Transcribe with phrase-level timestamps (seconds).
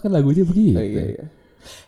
[0.00, 0.76] kan lagunya begitu?
[0.76, 1.24] oh, iya, iya.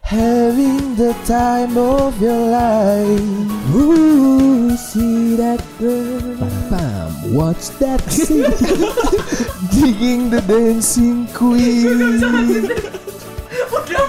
[0.03, 3.49] Having the time of your life.
[3.73, 6.37] Ooh, see that girl.
[6.69, 8.03] Pam, what's that?
[8.13, 8.45] Sing?
[9.73, 12.29] Digging the dancing queen.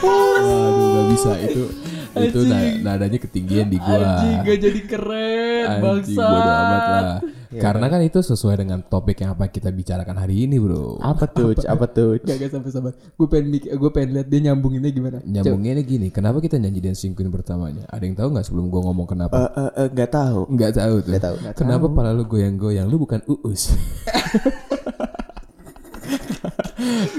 [0.04, 1.83] Aduh, gak bisa itu.
[2.14, 3.98] Itu na- nadanya ketinggian di gua.
[3.98, 6.22] Anjing gak jadi keren Anjing, bangsa.
[6.22, 7.18] bodo amat lah.
[7.54, 10.98] Karena kan itu sesuai dengan topik yang apa kita bicarakan hari ini, bro.
[10.98, 11.54] Apa tuh?
[11.66, 12.18] Apa tuh?
[12.18, 12.94] Gak gak sampai sabar.
[13.14, 15.18] Gue pengen mik- gue pengen lihat dia nyambunginnya gimana.
[15.22, 17.86] Nyambungnya ini gini, kenapa kita nyanyi Dancing Queen pertamanya?
[17.94, 19.38] Ada yang tahu nggak sebelum gua ngomong kenapa?
[19.38, 20.50] Eh, eh, eh, nggak tahu.
[20.50, 21.10] Nggak tahu tuh.
[21.14, 21.36] Nggak tahu.
[21.54, 22.90] Kenapa pala lu goyang-goyang?
[22.90, 23.70] Lu bukan uus.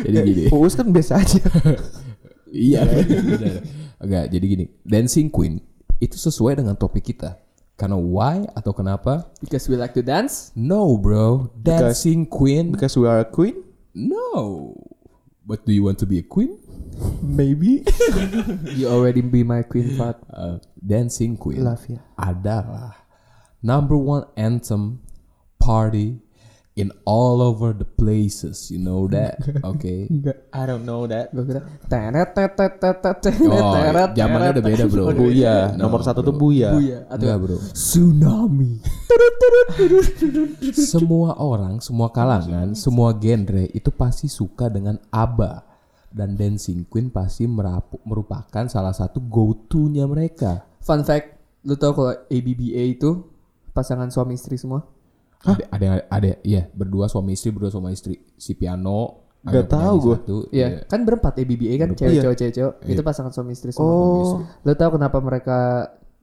[0.05, 0.45] jadi gini.
[0.51, 1.41] Uus kan biasa aja.
[2.51, 2.83] iya.
[2.85, 3.63] benar.
[4.01, 4.67] Enggak, jadi gini.
[4.83, 5.61] Dancing Queen
[6.03, 7.39] itu sesuai dengan topik kita.
[7.75, 9.27] Karena why atau kenapa?
[9.43, 10.55] Because we like to dance.
[10.55, 11.51] No, bro.
[11.59, 12.71] Dancing Queen.
[12.71, 13.67] Because we are a queen.
[13.91, 14.75] No.
[15.43, 16.57] But do you want to be a queen?
[17.21, 17.83] Maybe.
[18.79, 20.23] You already be my queen, Fat.
[20.31, 21.99] Uh, Dancing Queen Love ya.
[22.15, 22.95] adalah
[23.63, 25.03] number one anthem
[25.59, 26.23] party
[26.75, 28.67] in all over the places.
[28.69, 29.39] You know that?
[29.75, 30.11] Okay.
[30.51, 31.31] I don't know that.
[31.31, 35.05] Gue kira teret teret teret teret Oh, teret zamannya udah beda, bro.
[35.11, 35.57] Buya.
[35.79, 36.29] No, Nomor satu bro.
[36.29, 36.71] tuh Buya.
[36.75, 37.57] Buya atau Enggak, bro.
[37.73, 38.73] tsunami.
[40.75, 45.63] semua orang, semua kalangan, semua genre itu pasti suka dengan ABBA
[46.15, 50.63] dan Dancing Queen pasti merapu- merupakan salah satu go-to-nya mereka.
[50.79, 53.25] Fun fact, lu tau kalau ABBA itu
[53.71, 54.87] pasangan suami istri semua?
[55.45, 58.17] Ada, ada, ada, iya berdua suami istri, berdua suami istri.
[58.35, 60.17] Si piano, Nggak ada tahu penyanyi gua.
[60.17, 62.23] satu, Iya, kan berempat ABBA kan cewek Iya.
[62.25, 62.75] cewek cewek cewek.
[62.89, 63.85] Itu pasangan suami istri semua.
[63.85, 64.41] Oh.
[64.65, 65.59] Lu tau kenapa mereka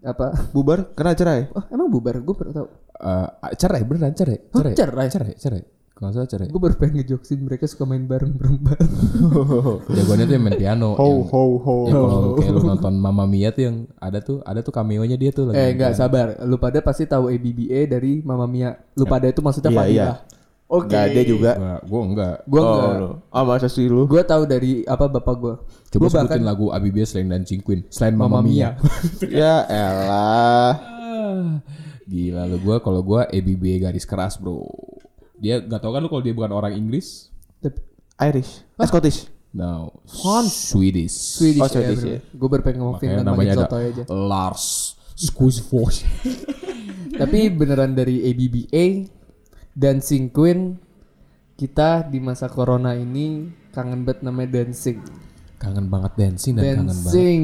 [0.01, 0.33] apa?
[0.49, 1.41] Bubar karena cerai.
[1.53, 2.17] Oh, emang bubar?
[2.17, 2.67] Gue baru tau.
[2.97, 3.27] Eh,
[3.57, 5.07] cerai beneran cerai, cerai, cerai?
[5.09, 5.63] cerai, cerai.
[6.01, 6.47] Kalau nggak salah cerai.
[6.49, 8.73] Gue baru pengen ngejoksin mereka suka main bareng berempat.
[9.95, 10.97] Jagoannya tuh yang main piano.
[10.97, 11.75] Ho yang, ho ho.
[11.85, 15.29] yang kalau kayak lu nonton Mamma Mia tuh yang ada tuh, ada tuh cameo-nya dia
[15.29, 15.61] tuh lagi.
[15.61, 16.41] eh enggak sabar.
[16.41, 18.73] Lu pada pasti tahu ABBA dari Mama Mia.
[18.97, 19.93] Lu pada itu maksudnya Iya, Fadilah.
[19.93, 20.09] iya.
[20.65, 20.87] Oke.
[20.89, 21.51] Enggak ada juga.
[21.53, 22.35] Gua, gua enggak.
[22.47, 22.93] Gue Oh, enggak.
[22.97, 23.09] lu.
[23.29, 24.01] Ah masa sih lu?
[24.09, 25.53] Gue tahu dari apa bapak gue.
[25.91, 28.73] Coba Gue sebutin lagu ABBA selain Dancing Queen, selain Mamma, Mia.
[29.29, 30.71] ya elah.
[30.73, 31.61] Ah,
[32.07, 34.65] Gila lu gua kalau gua ABBA garis keras, Bro.
[35.41, 37.33] Dia nggak tahu kan lu kalau dia bukan orang Inggris?
[38.21, 38.61] Irish.
[38.77, 39.25] Eh, Scottish.
[39.51, 39.99] No,
[40.47, 41.11] Swedish.
[41.11, 42.19] Swedish, Oh, Swedish, ya.
[42.31, 44.03] Gue baru pengen ngomong Makanya Finland namanya namanya ada aja.
[44.07, 44.65] Lars
[45.17, 46.07] Skuisfors.
[47.19, 49.11] Tapi beneran dari ABBA,
[49.75, 50.79] Dancing Queen,
[51.59, 55.03] kita di masa corona ini kangen banget namanya dancing.
[55.61, 56.95] kangen banget dancing dan kangen banget.
[57.05, 57.43] Dancing,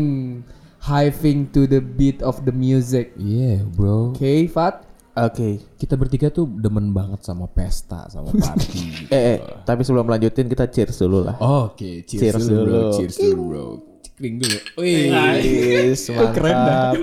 [0.81, 3.13] hiving to the beat of the music.
[3.19, 4.15] Iya, bro.
[4.15, 4.86] Oke, Fat?
[5.17, 5.57] Oke.
[5.75, 9.09] Kita bertiga tuh demen banget sama pesta, sama party.
[9.09, 11.35] Eh, eh, tapi sebelum lanjutin kita cheers dulu lah.
[11.39, 12.69] Oke, cheers, Cheers dulu, bro.
[12.69, 12.89] dulu.
[12.93, 13.65] Cheers dulu, bro.
[13.99, 14.57] Cekring dulu.
[14.77, 15.09] Wih.
[15.41, 16.93] Cheers, mantap.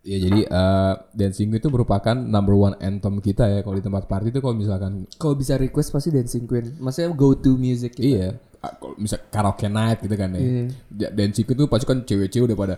[0.00, 4.32] Ya jadi eh, dancing itu merupakan number one anthem kita ya kalau di tempat party
[4.32, 6.80] itu kalau misalkan Kalau bisa request pasti Dancing Queen.
[6.80, 8.06] Maksudnya go to music kita.
[8.06, 8.28] iya
[8.58, 10.40] ah, kalau misal karaoke night gitu kan ya.
[10.40, 10.62] Iya.
[10.96, 12.74] Ja- Dancing itu pasti kan cewek-cewek udah pada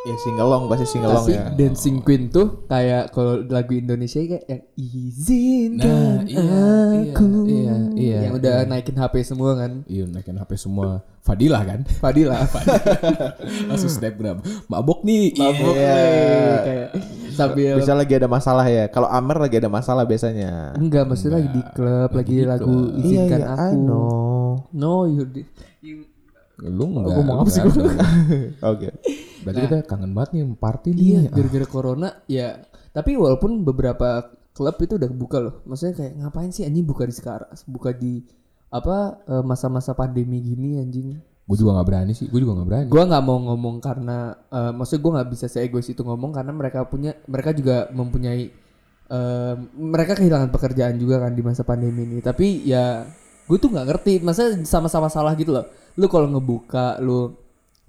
[0.00, 1.52] Ya singelong pasti singelong Tapi ya.
[1.52, 8.18] Dancing Queen tuh kayak kalau lagu Indonesia kayak yang izinkan Nah, iya, aku iya, iya,
[8.24, 9.84] yang udah naikin HP semua kan.
[9.84, 11.84] iya naikin HP semua Fadilah kan.
[12.00, 12.48] Fadila.
[13.68, 14.40] Langsung snapgram.
[14.72, 15.36] Mabok nih.
[15.36, 15.92] Mabuk Iya.
[15.92, 16.88] nih kayak
[17.36, 18.88] sambil Bisa lagi ada masalah ya.
[18.88, 20.72] Kalau Amer lagi ada masalah biasanya.
[20.80, 23.68] enggak maksudnya lagi di klub, lagi, lagu izinkan iya, aku.
[23.68, 24.64] I know.
[24.72, 25.28] No, you,
[25.84, 26.08] you
[26.56, 27.12] Lu enggak.
[27.12, 27.62] ngomong apa sih.
[28.72, 28.88] Oke.
[29.44, 31.04] Berarti kita kangen banget nih party nih.
[31.04, 32.48] Iya, gara-gara corona ya.
[32.90, 35.54] Tapi walaupun beberapa klub itu udah buka loh.
[35.64, 38.20] Maksudnya kayak ngapain sih anjing buka di sekarang, buka di
[38.70, 41.18] apa eh, masa-masa pandemi gini anjing.
[41.48, 42.30] Gue juga nggak berani sih.
[42.30, 42.86] Gue juga nggak berani.
[42.86, 44.18] Gua nggak mau ngomong karena
[44.52, 48.42] eh, maksudnya gua nggak bisa seegois itu ngomong karena mereka punya mereka juga mempunyai
[49.10, 52.22] eh, mereka kehilangan pekerjaan juga kan di masa pandemi ini.
[52.22, 53.02] Tapi ya
[53.50, 55.66] gue tuh nggak ngerti, masa sama-sama salah gitu loh.
[55.98, 57.34] Lu kalau ngebuka lu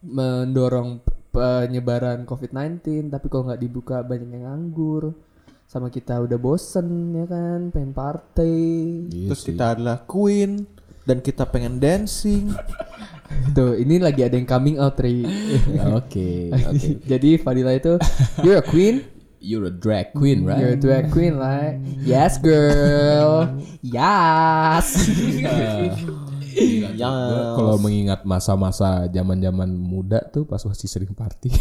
[0.01, 5.15] mendorong penyebaran COVID-19 tapi kalau nggak dibuka banyak yang nganggur
[5.63, 8.59] sama kita udah bosen ya kan pengen party
[9.07, 9.55] Iya Terus sih.
[9.55, 10.67] kita adalah queen
[11.01, 12.51] dan kita pengen dancing.
[13.55, 15.23] tuh ini lagi ada yang coming out Ri
[15.97, 16.51] Oke.
[16.51, 16.99] Oke.
[17.11, 17.95] jadi Fadila itu
[18.43, 19.07] you're a queen
[19.41, 20.61] You're a drag queen, right?
[20.61, 21.81] You're a drag queen, right?
[22.05, 23.49] Yes, girl.
[23.81, 24.93] Yes.
[25.09, 31.49] Gila, Gua Kalau mengingat masa-masa zaman-zaman muda tuh pas masih sering party.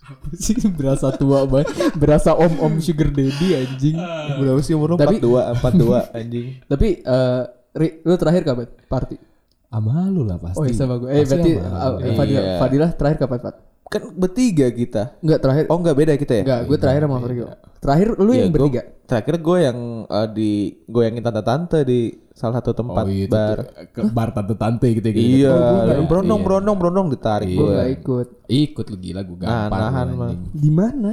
[0.00, 3.92] Apa sih berasa tua banget berasa om om sugar daddy anjing
[4.34, 4.96] Berapa sih umur lu?
[4.96, 6.46] Tapi- 42, 42 anjing.
[6.64, 9.20] tapi eh Ri, lu terakhir kapan party
[9.68, 10.56] Sama lu lah pasti.
[10.56, 12.16] oh iya sama gue eh Pasti berarti uh, lu.
[12.16, 12.56] Fadilah, Iya.
[12.56, 13.54] Fadilah terakhir kapan Fat
[13.88, 15.16] Kan bertiga kita.
[15.18, 16.44] enggak terakhir Oh enggak beda kita ya?
[16.44, 17.46] enggak gue terakhir sama Fadil
[17.78, 20.50] terakhir lu Iya, yang gua- bertiga Terakhir gue yang eh, di
[20.84, 22.00] goyangin tante-tante di
[22.30, 23.58] salah satu tempat Oh iya, bar.
[23.88, 25.48] Ke bar tante-tante gitu gitu.
[25.48, 25.56] Iya,
[25.88, 26.04] gitu.
[26.04, 27.72] berondong, berondong, berondong ditarik gue gue.
[27.72, 29.56] gak ikut Ikut lu gila gue gampang.
[29.64, 30.32] Nah, nahan mah.
[30.52, 31.12] di mana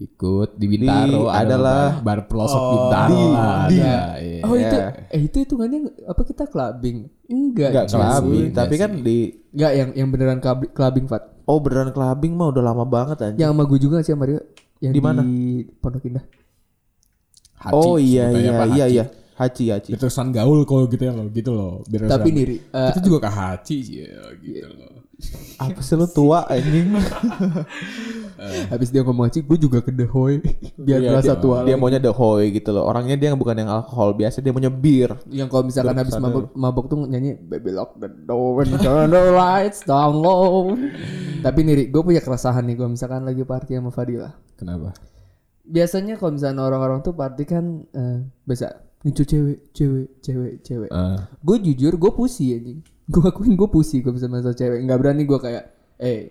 [0.00, 3.58] Ikut di Bintaro Di- adalah- bar, bar pelosok Bintaro di- lah.
[3.66, 4.40] di- ada, iya.
[4.42, 4.76] oh itu
[5.06, 9.02] eh itu hitungannya apa kita clubbing enggak Enggak clubbing, Enggak tapi kan sih.
[9.02, 9.18] di
[9.50, 13.38] enggak yang yang beneran club- clubbing Fat Oh beneran clubbing mah udah lama banget anjing.
[13.38, 14.40] yang sama gue juga sih sama Rio
[14.78, 15.20] yang Di mana?
[15.76, 16.24] Pondok Indah
[17.60, 19.04] Haji, oh iya iya iya iya.
[19.40, 19.90] Haji Haji.
[19.90, 21.80] Itu kesan gaul kalau gitu ya lo gitu loh.
[21.86, 24.92] Biar tapi kesan- nih Ri, eh, itu juga ke Haji ya gitu loh.
[25.58, 26.96] Apa sih lu tua anjing?
[28.72, 30.40] habis dia ngomong Haji gue juga ke The Hoy
[30.74, 31.76] biar Iya, berasa dia, tua Dia lagi.
[31.78, 32.84] maunya the hoy gitu loh.
[32.84, 35.12] Orangnya dia bukan yang alkohol biasa, dia maunya bir.
[35.28, 39.24] yang kalau misalkan habis mabok, mabok tuh nyanyi baby lock the door and turn the
[39.30, 40.72] lights down low
[41.40, 44.92] tapi nih Ri, gue punya keresahan nih kalau misalkan lagi party sama Fadila Kenapa?
[45.62, 51.18] biasanya kalau misalnya orang-orang tuh party kan eh, biasa ngecu cewek cewek cewek cewek Eh,
[51.40, 52.80] gue jujur gue pusi anjing
[53.12, 55.64] gue akuin gue pusi kalau misalnya masalah cewek nggak berani gue kayak
[55.98, 56.28] eh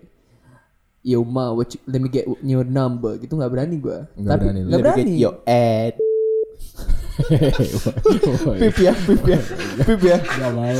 [1.02, 4.60] yo ma what you- let me get your number gitu nggak berani gue Nggak berani
[4.68, 5.96] nggak me berani get your ad.
[8.64, 9.40] Pip ya, pip ya,
[9.84, 10.18] pip ya.
[10.24, 10.72] Gak mau.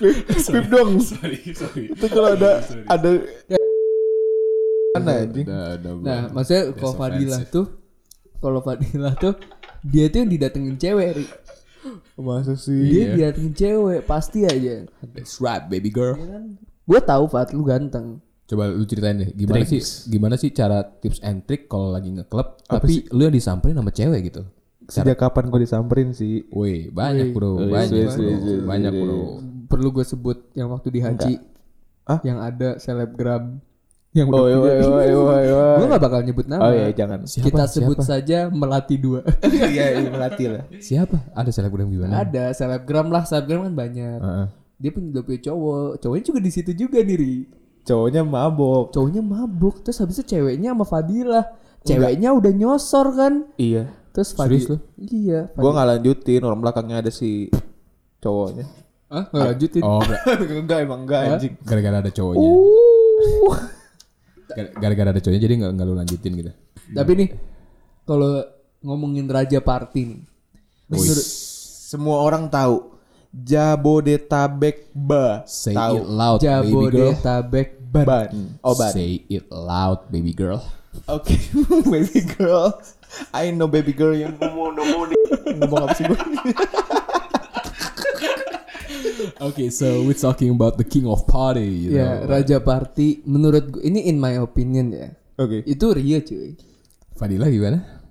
[0.00, 1.00] Pip dong.
[1.00, 1.84] sorry, sorry.
[1.92, 3.10] Itu kalau ada ada
[4.94, 5.46] mana anjing?
[6.06, 7.66] Nah, maksudnya kalau Fadilah tuh,
[8.38, 9.34] kalau Fadilah tuh
[9.82, 11.26] dia tuh yang didatengin cewek, Ri.
[12.14, 12.78] Masa sih?
[12.78, 14.86] Dia didatengin cewek pasti aja.
[15.02, 16.14] That's right, baby girl.
[16.86, 18.22] Gue tahu Fat lu ganteng.
[18.44, 22.60] Coba lu ceritain deh, gimana sih gimana sih cara tips and trick kalau lagi nge-club
[22.68, 24.44] tapi lu yang disamperin sama cewek gitu.
[24.84, 26.44] Sejak kapan gue disamperin sih?
[26.52, 29.18] Woi, banyak bro, Wih, banyak wih, bro, wih, banyak bro.
[29.64, 31.34] Perlu gue sebut yang waktu di Haji.
[32.04, 32.20] Ah?
[32.20, 33.64] Yang ada selebgram
[34.14, 34.74] yang Oh iya iya
[35.10, 35.62] iya iya.
[35.82, 36.62] Gue gak bakal nyebut nama.
[36.62, 37.26] Oh iya jangan.
[37.26, 37.46] Siapa?
[37.50, 38.10] Kita sebut Siapa?
[38.14, 39.26] saja Melati dua.
[39.74, 40.62] Iya iya melati lah.
[40.78, 41.34] Siapa?
[41.34, 42.22] Ada selebgram gimana?
[42.22, 44.18] ada selebgram lah, selebgram kan banyak.
[44.22, 44.46] Heeh.
[44.78, 47.16] Dia punya udah punya cowok, cowoknya juga di situ juga nih.
[47.18, 47.34] Ri.
[47.84, 48.94] Cowoknya mabok.
[48.94, 51.44] Cowoknya mabuk, terus habis itu ceweknya sama Fadilah.
[51.84, 53.44] Ceweknya udah nyosor kan.
[53.58, 53.90] Iya.
[54.14, 54.78] Terus Serius Fadil.
[54.94, 55.40] Iya.
[55.58, 56.40] Gue nggak lanjutin.
[56.46, 57.50] Orang belakangnya ada si
[58.22, 58.64] cowoknya.
[59.10, 59.82] Ah, nggak lanjutin.
[59.82, 60.20] Oh, enggak.
[60.64, 61.54] enggak emang enggak anjing.
[61.66, 62.46] gara-gara ada cowoknya.
[62.46, 63.72] Gara-
[64.56, 66.52] Gara-gara ada cowoknya jadi nggak nggak lu lanjutin gitu.
[66.94, 67.28] Tapi nih,
[68.06, 68.44] kalau
[68.84, 70.20] ngomongin raja party nih,
[70.88, 71.26] menurut
[71.84, 72.94] Semua orang tahu
[73.34, 75.42] Jabodetabek ba.
[75.46, 75.98] Say tahu.
[75.98, 77.10] it loud, baby girl.
[77.10, 78.06] Jabodetabek ban.
[78.06, 78.28] Ban.
[78.62, 78.92] Oh ban.
[78.94, 80.62] Say it loud, baby girl.
[81.10, 81.34] Oke,
[81.92, 82.70] baby girl.
[83.34, 85.10] I know baby girl yang ngomong ngomong.
[85.58, 86.18] Ngomong apa sih gue?
[89.40, 92.28] Okay, so we're talking about the king of party, you Ya, know.
[92.28, 95.08] raja party menurut gue ini in my opinion ya.
[95.36, 95.64] Oke.
[95.64, 96.54] Itu Rio cuy.
[97.14, 98.02] Fadila gimana?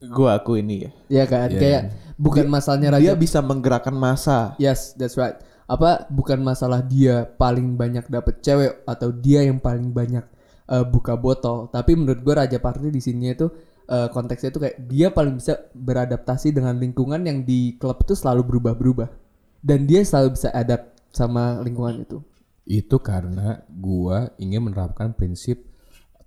[0.00, 0.90] Gue aku ini ya.
[1.12, 4.56] Ya kan, kayak bukan masalahnya raja Dia bisa menggerakkan masa.
[4.56, 5.36] Yes, that's right.
[5.70, 10.24] Apa bukan masalah dia paling banyak dapet cewek atau dia yang paling banyak
[10.66, 13.46] eh, buka botol, tapi menurut gue raja party di sini itu
[13.86, 18.42] eh, konteksnya itu kayak dia paling bisa beradaptasi dengan lingkungan yang di klub itu selalu
[18.56, 19.19] berubah-berubah
[19.60, 22.18] dan dia selalu bisa adapt sama lingkungan itu.
[22.64, 25.64] Itu karena gua ingin menerapkan prinsip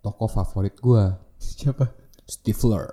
[0.04, 1.92] tokoh favorit gua, Siapa?
[2.24, 2.88] Stifler.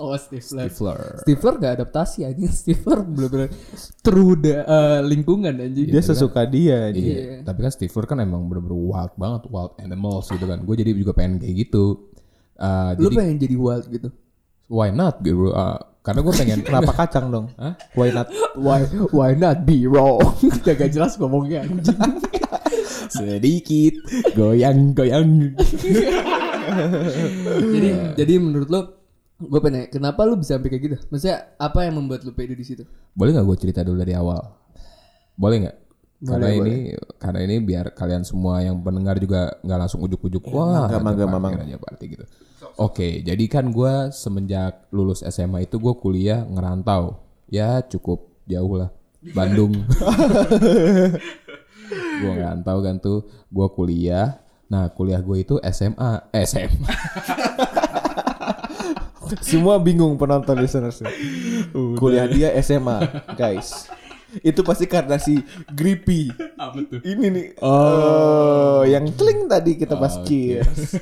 [0.00, 0.72] Oh, Stifler.
[0.72, 1.00] Stifler.
[1.20, 2.48] Stifler gak adaptasi aja.
[2.64, 3.52] Stifler bener-bener
[4.00, 5.92] true the, eh, lingkungan anjing.
[5.92, 6.88] Dia sesuka dia.
[6.88, 7.04] anjing.
[7.04, 7.24] Iya.
[7.44, 10.64] Tapi kan Stifler kan emang bener-bener wild banget, wild animals gitu kan.
[10.64, 12.08] Gue jadi juga pengen kayak gitu.
[12.56, 14.08] Uh, Lu jadi pengen jadi wild gitu?
[14.68, 15.52] why not gitu?
[15.52, 17.46] Uh, karena gue pengen Kenapa kacang dong?
[17.56, 17.72] Hah?
[17.96, 18.28] Why not?
[18.60, 20.20] Why why not be wrong?
[20.60, 21.64] Udah gak jelas ngomongnya
[23.14, 23.94] sedikit
[24.34, 25.54] goyang-goyang.
[27.72, 28.80] jadi jadi menurut lo
[29.38, 30.96] gue pengen kenapa lu bisa sampai kayak gitu?
[31.08, 32.84] Maksudnya apa yang membuat lu pede di situ?
[33.16, 34.40] Boleh nggak gue cerita dulu dari awal?
[35.36, 35.76] Boleh nggak?
[36.24, 36.74] Karena Boleh, ini
[37.20, 41.52] karena ini biar kalian semua yang pendengar juga nggak langsung ujuk-ujuk wah mangga, mangga, mamang.
[41.60, 42.24] Raja Party gitu.
[42.76, 48.90] Oke, jadi kan gue semenjak lulus SMA itu gue kuliah ngerantau, ya cukup jauh lah,
[49.32, 49.72] Bandung.
[52.20, 54.40] gue ngerantau kan tuh, gue kuliah.
[54.68, 56.88] Nah kuliah gue itu SMA, eh, SMA.
[59.40, 61.00] Semua bingung penonton listeners.
[61.96, 63.00] Kuliah dia SMA,
[63.34, 63.88] guys.
[64.42, 65.38] Itu pasti karena si
[65.70, 66.28] Grippy.
[66.58, 67.00] Apa tuh?
[67.02, 67.46] Ini nih.
[67.62, 70.98] Oh, yang teling tadi kita pas cheers.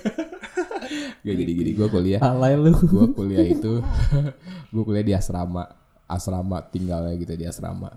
[1.22, 2.20] Gak jadi gini gue kuliah.
[2.20, 2.74] Alay lu.
[2.74, 3.78] gue kuliah itu
[4.74, 5.70] gue kuliah di asrama.
[6.10, 7.94] Asrama tinggalnya gitu di asrama.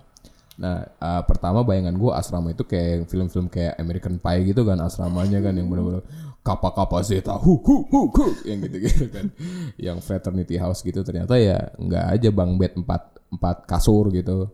[0.62, 5.42] Nah eh, pertama bayangan gue asrama itu kayak film-film kayak American Pie gitu kan asramanya
[5.42, 6.06] kan yang bener-bener
[6.46, 9.34] kapal kapal zeta hu hu hu hu yang gitu gitu kan.
[9.82, 13.02] Yang fraternity house gitu ternyata ya nggak aja bang bed empat
[13.34, 14.54] empat kasur gitu.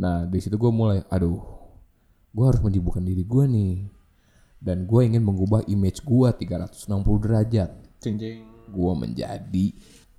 [0.00, 1.44] Nah di situ gue mulai aduh
[2.32, 3.76] gue harus menyibukkan diri gue nih.
[4.58, 6.88] Dan gue ingin mengubah image gue 360
[7.22, 8.46] derajat Cincing.
[8.68, 9.66] gue menjadi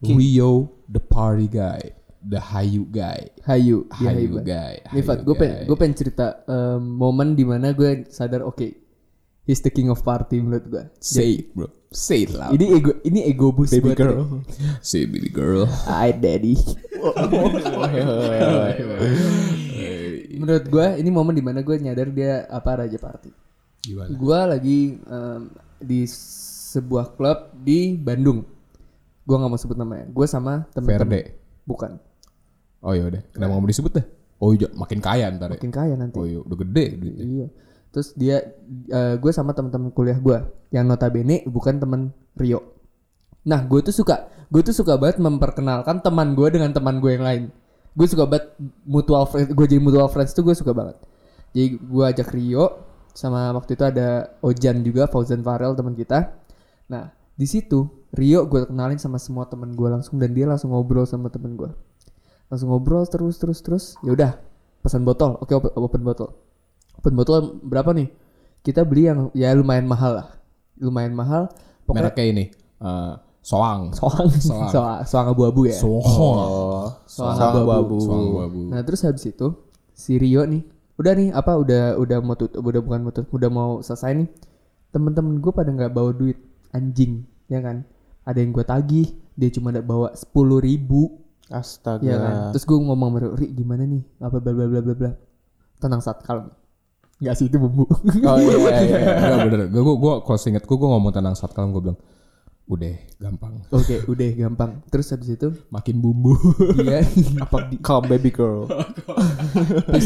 [0.02, 0.52] Rio
[0.88, 1.80] the party guy,
[2.20, 4.80] the Hayu guy, Hayu, dia Hayu guy.
[4.90, 8.64] Nih Fat, gue pengen, gue pengen cerita em, momen di mana gue sadar oke,
[9.44, 10.84] he's the king of party menurut gue.
[10.98, 14.24] say it bro, say it loud, Ini ego, ini ego boost Baby buat girl.
[14.80, 15.68] say it, baby girl.
[15.86, 16.56] I daddy.
[20.40, 23.32] menurut gue ini momen di mana gue nyadar dia apa raja party.
[23.80, 24.12] Gimana?
[24.12, 25.42] Gue lagi em,
[25.80, 26.04] di
[26.70, 28.46] sebuah klub di Bandung.
[29.26, 30.06] Gue nggak mau sebut namanya.
[30.14, 31.10] Gue sama temen-temen.
[31.10, 31.22] Verde.
[31.66, 31.98] Bukan.
[32.86, 34.06] Oh ya udah, kenapa nggak mau disebut dah?
[34.40, 35.60] Oh iya, makin kaya ntar ya.
[35.60, 36.16] Makin kaya nanti.
[36.16, 37.26] Oh iya, udah gede duitnya.
[37.26, 37.48] Iya.
[37.90, 38.38] Terus dia
[39.18, 40.38] gue sama teman-teman kuliah gue
[40.70, 42.78] yang notabene bukan teman Rio.
[43.44, 47.26] Nah, gue tuh suka gue tuh suka banget memperkenalkan teman gue dengan teman gue yang
[47.26, 47.44] lain.
[47.98, 48.56] Gue suka banget
[48.88, 50.96] mutual friends, gue jadi mutual friends tuh gue suka banget.
[51.52, 52.66] Jadi gue ajak Rio
[53.12, 56.39] sama waktu itu ada Ojan juga, Fauzan Farel teman kita.
[56.90, 61.06] Nah, di situ Rio gue kenalin sama semua teman gue langsung dan dia langsung ngobrol
[61.06, 61.70] sama temen gue.
[62.50, 63.84] Langsung ngobrol terus terus terus.
[64.02, 64.32] Ya udah,
[64.82, 65.38] pesan botol.
[65.38, 66.30] Oke, open, open botol.
[66.98, 68.10] Open botol berapa nih?
[68.66, 70.28] Kita beli yang ya lumayan mahal lah.
[70.82, 71.48] Lumayan mahal.
[71.86, 72.46] Pokoknya Mereknya ini,
[72.82, 73.96] eh, Soang.
[73.96, 74.70] soang Soang.
[74.70, 75.78] soang, soang abu-abu ya.
[75.78, 76.04] Soang.
[76.06, 77.72] Oh, Soang soang abu-abu.
[77.72, 77.98] abu-abu.
[78.04, 78.62] Soang babu.
[78.74, 79.48] Nah terus habis itu
[79.96, 80.64] si Rio nih
[81.00, 84.28] udah nih apa udah udah mau tutup udah bukan mau tutup udah mau selesai nih
[84.92, 86.36] temen-temen gue pada nggak bawa duit
[86.76, 87.86] anjing ya kan?
[88.26, 89.08] Ada yang gue tagih
[89.40, 91.22] dia cuma ada bawa sepuluh ribu.
[91.50, 92.06] Astaga.
[92.06, 92.34] ya kan?
[92.54, 94.06] Terus gue ngomong Rio, Ri gimana nih?
[94.22, 95.12] Apa bla bla bla bla bla?
[95.82, 96.54] Tenang saat kalem
[97.20, 97.84] nggak sih itu bumbu.
[98.24, 99.00] Oh iya iya.
[99.28, 102.00] Enggak bener, gue gue gue kalau inget gue gue ngomong tenang saat kalem gue bilang,
[102.70, 106.38] udah gampang, oke udah gampang terus habis itu makin bumbu.
[106.78, 107.02] dia
[107.42, 108.70] Apa di calm baby girl.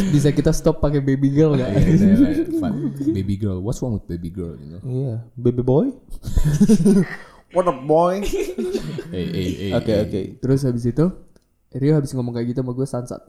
[0.09, 2.07] bisa kita stop pakai baby girl nggak Iya, iya,
[2.39, 2.45] iya.
[2.55, 2.95] Fun.
[3.11, 4.55] baby girl, what's wrong with baby girl?
[4.55, 4.81] You know?
[4.81, 5.91] Iya, baby boy.
[7.53, 8.23] What up boy?
[9.75, 10.21] Oke oke.
[10.39, 11.05] Terus habis itu
[11.69, 13.21] Rio habis ngomong kayak gitu sama gue sansat.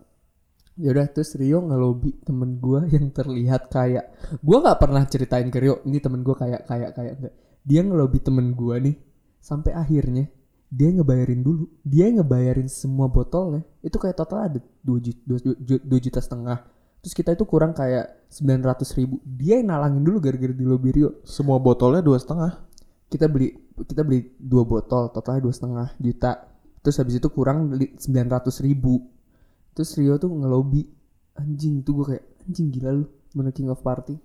[0.75, 5.59] Ya udah terus Rio ngelobi temen gue yang terlihat kayak gue nggak pernah ceritain ke
[5.61, 7.35] Rio ini temen gue kayak kayak kayak enggak.
[7.65, 8.97] Dia ngelobi temen gue nih
[9.45, 10.33] sampai akhirnya
[10.73, 11.69] dia ngebayarin dulu.
[11.85, 13.61] Dia ngebayarin semua botolnya.
[13.85, 15.21] Itu kayak total ada 2 juta,
[15.85, 16.65] 2, juta setengah.
[17.05, 19.21] Terus kita itu kurang kayak 900 ribu.
[19.29, 22.73] Dia yang nalangin dulu gara-gara di lobby Rio Semua botolnya dua setengah.
[23.05, 23.55] kita beli
[23.87, 26.51] kita beli dua botol totalnya dua setengah juta
[26.83, 29.07] terus habis itu kurang sembilan ratus ribu
[29.71, 30.83] terus Rio tuh ngelobi
[31.39, 34.19] anjing tuh gue kayak anjing gila lu bener king of party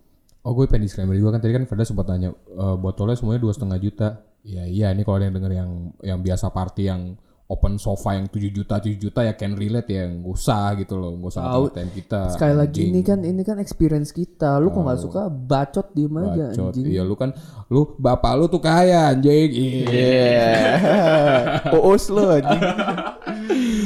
[0.47, 3.51] Oh gue pengen disclaimer juga kan tadi kan Ferda sempat tanya e, botolnya semuanya dua
[3.51, 4.23] setengah juta.
[4.43, 7.01] Iya iya ini kalau ada yang denger yang yang biasa party yang
[7.50, 11.17] open sofa yang 7 juta 7 juta ya can relate ya nggak usah gitu loh
[11.17, 11.63] nggak usah Tahu.
[11.65, 12.22] ngatain kita.
[12.29, 12.89] sekali lagi anjing.
[12.93, 16.69] ini kan ini kan experience kita lu kok nggak suka bacot diem aja Bacot.
[16.77, 17.34] anjing Iya lu kan
[17.74, 19.50] lu bapak lu tuh kaya anjing.
[19.50, 19.89] Iya.
[19.89, 21.74] Yeah.
[21.89, 22.62] Uus lu anjing.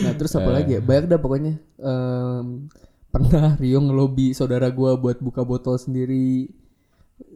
[0.04, 2.68] nah terus apa lagi ya banyak dah pokoknya Em,
[3.12, 6.63] pernah Rio ngelobi saudara gua buat buka botol sendiri Eh,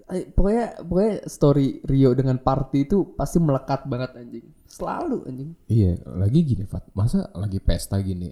[0.07, 6.39] pokoknya pokoknya story Rio dengan party itu pasti melekat banget anjing selalu anjing Iya, lagi
[6.43, 6.87] gini Fat.
[6.91, 8.31] Masa lagi pesta gini.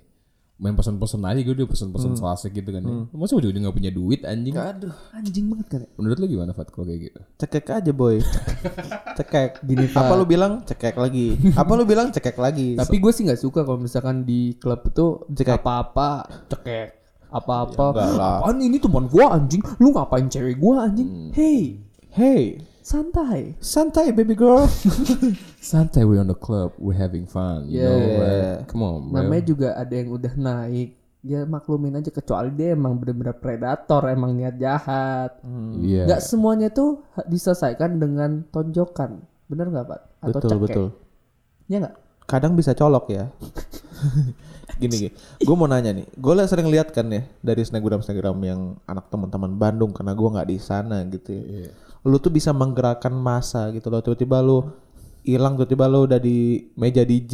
[0.56, 3.12] Main pesen-pesen aja gue udah pesen-pesen selasek gitu kan ya.
[3.12, 4.56] Masa udah nggak punya duit anjing?
[4.56, 5.90] Aduh, anjing banget kan ya?
[6.00, 7.20] Menurut lu gimana Fat kalau kayak gitu?
[7.36, 8.24] cekek aja boy.
[9.20, 9.60] cekek.
[9.68, 10.00] Gini, Pak.
[10.00, 11.36] Apa lu bilang cekek lagi?
[11.54, 12.80] Apa lu bilang cekek lagi?
[12.80, 15.60] tapi gue sih nggak suka kalau misalkan di klub itu Cekek.
[15.60, 16.90] apa-apa cekek
[17.36, 17.86] apa-apa.
[17.94, 18.08] Ya,
[18.40, 19.60] apaan ini teman gua anjing?
[19.78, 21.32] Lu ngapain cewek gua anjing?
[21.32, 21.84] Hey.
[22.10, 23.60] Hey, santai.
[23.60, 24.64] Santai baby girl.
[25.60, 27.68] Santai we're on the club, we're having fun.
[27.68, 27.92] You Yeah.
[27.92, 28.58] know, right?
[28.70, 29.20] Come on, bro.
[29.20, 30.96] namanya juga ada yang udah naik.
[31.20, 35.42] Ya maklumin aja kecuali dia emang bener-bener predator emang niat jahat.
[35.76, 36.06] Iya.
[36.06, 39.26] nggak semuanya tuh diselesaikan dengan tonjokan.
[39.50, 40.02] Bener nggak pak?
[40.22, 40.88] Atau betul cekek betul.
[41.66, 43.30] ya nggak Kadang bisa colok ya.
[44.82, 48.76] gini gini, gue mau nanya nih, gue sering lihat kan ya dari snapgram snapgram yang
[48.84, 51.72] anak teman-teman Bandung karena gue nggak di sana gitu ya.
[52.04, 54.68] Lu tuh bisa menggerakkan masa gitu loh, tiba-tiba lu
[55.26, 57.34] hilang tiba-tiba lo udah di meja DJ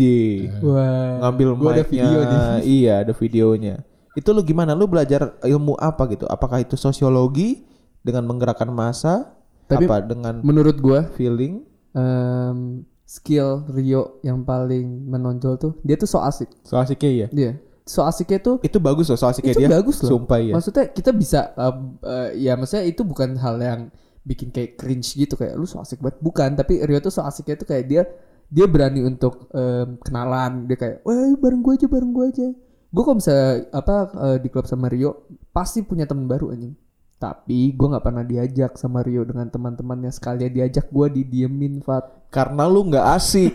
[0.63, 1.27] Wah.
[1.27, 2.19] ngambil gua ada video
[2.79, 3.83] iya ada videonya.
[4.15, 4.71] Itu lu gimana?
[4.71, 6.24] Lu belajar ilmu apa gitu?
[6.27, 7.67] Apakah itu sosiologi
[8.00, 9.36] dengan menggerakkan massa?
[9.67, 11.67] Tapi- apa dengan Menurut gua feeling?
[11.91, 16.48] em, skill Rio yang paling menonjol tuh dia tuh so asik.
[16.63, 17.51] so asiknya ya Dia
[17.84, 19.70] so asiknya tuh itu bagus loh so asiknya itu dia.
[19.70, 20.10] bagus loh.
[20.15, 23.81] sumpah ya Maksudnya kita bisa eh, eh, ya maksudnya itu bukan hal yang
[24.22, 26.22] bikin kayak cringe gitu kayak lu so asik banget.
[26.22, 28.03] Bukan tapi Rio tuh so asiknya tuh kayak dia
[28.51, 30.70] dia berani untuk em, kenalan.
[30.70, 32.48] Dia kayak wah bareng gua aja bareng gua aja.
[32.91, 33.36] Gue kalau bisa
[33.72, 33.96] apa
[34.29, 36.75] eh, di klub sama Rio pasti punya teman baru anjing
[37.22, 40.50] tapi gue nggak pernah diajak sama Rio dengan teman-temannya sekalian.
[40.50, 42.34] Diajak gua didiemin Fat.
[42.34, 43.54] Karena lu nggak asik.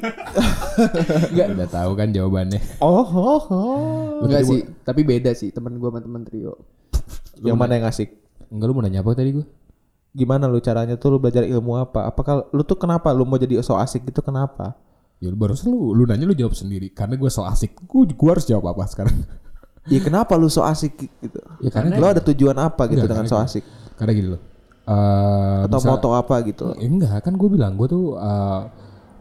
[1.35, 2.63] Udah tahu kan jawabannya.
[2.79, 4.23] oh, oh, oh.
[4.23, 6.55] enggak sih tapi beda sih teman gua sama teman Rio.
[7.43, 8.15] Yang mana yang asik?
[8.55, 9.47] Enggak lu mau nanya apa tadi gue?
[10.17, 11.13] gimana lu caranya tuh?
[11.13, 12.09] Lu belajar ilmu apa?
[12.09, 14.73] Apakah lu tuh kenapa lu mau jadi so asik itu kenapa?
[15.21, 16.89] Ya lu barusan lu, lu nanya lu jawab sendiri.
[16.89, 17.77] Karena gue so asik.
[17.85, 19.13] Gue gua harus jawab apa sekarang?
[19.87, 23.27] Ya kenapa lu so asik gitu Ya karena lu ada tujuan apa gitu Enggak, dengan
[23.27, 23.63] so asik
[23.95, 24.43] karena gini loh.
[24.85, 28.61] Eh atau bisa- moto apa gitu Eh, enggak kan gue bilang gue tuh eh,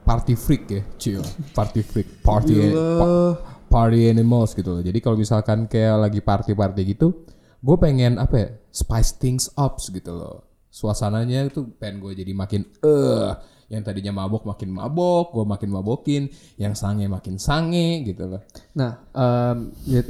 [0.01, 1.23] party freak ya, chill.
[1.51, 4.81] Party freak, party pa- party animals gitu loh.
[4.81, 7.25] Jadi kalau misalkan kayak lagi party-party gitu,
[7.57, 10.45] gue pengen apa ya, spice things up gitu loh.
[10.69, 13.29] Suasananya itu pengen gue jadi makin eh
[13.65, 16.23] yang tadinya mabok makin mabok, gue makin mabokin,
[16.61, 18.41] yang sange makin sange gitu loh.
[18.77, 20.05] nah em, ya-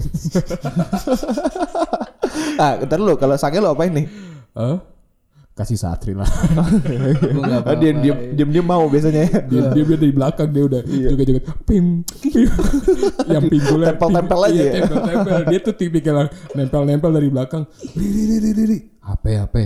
[2.64, 4.08] ah ntar lu kalau sange lu apain nih?
[4.60, 4.78] Eh?
[5.56, 6.28] Kasih satri lah.
[7.64, 9.40] Ah, dia dia dia dia mau biasanya ya.
[9.48, 12.52] dia, dia dia dari belakang dia udah joget-joget pim pim
[13.32, 14.84] yang pinggulnya Tempel-tempel aja iya, ya?
[14.84, 15.38] tempel-tempel.
[15.48, 16.28] Dia tuh tipikal
[16.60, 17.64] nempel-nempel dari belakang.
[17.96, 19.64] Riri riri riri apa apa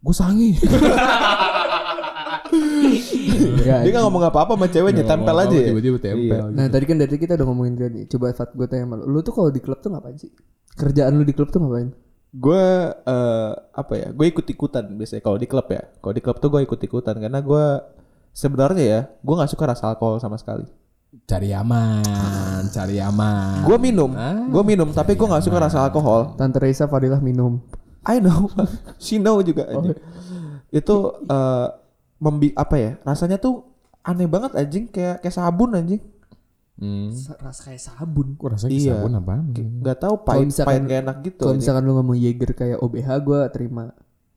[0.00, 0.56] gue sangi
[3.84, 7.16] dia nggak ngomong apa-apa sama ceweknya tempel aja ya tiba-tiba tempel Nah tadi kan dari
[7.16, 8.04] kita udah ngomongin dia nih.
[8.10, 9.20] Coba Fat gue tanya sama lu.
[9.22, 10.30] Tuh kalau di klub tuh ngapain sih?
[10.74, 11.90] Kerjaan lu di klub tuh ngapain?
[12.30, 16.38] gue eh, apa ya gue ikut ikutan biasanya kalau di klub ya kalau di klub
[16.38, 17.64] tuh gue ikut ikutan karena gue
[18.30, 20.62] sebenarnya ya gue nggak suka rasa alkohol sama sekali
[21.26, 24.14] cari aman cari aman gue minum
[24.46, 27.58] gue minum tapi gue nggak suka rasa alkohol Tante Reza Fadilah minum.
[28.06, 28.48] I know
[29.02, 29.98] she know juga anjing.
[30.70, 31.66] itu eh,
[32.20, 33.64] membi apa ya rasanya tuh
[34.00, 36.00] aneh banget anjing kayak kayak sabun anjing
[36.76, 37.08] hmm.
[37.36, 38.36] Rasa kayak sabun.
[38.36, 38.96] gue rasa Iya.
[38.96, 42.50] sabun apaan nggak tahu pahit misalkan- pahit gak enak gitu Kalau misalkan lu ngomong Jaeger
[42.54, 43.84] kayak OBH gue terima.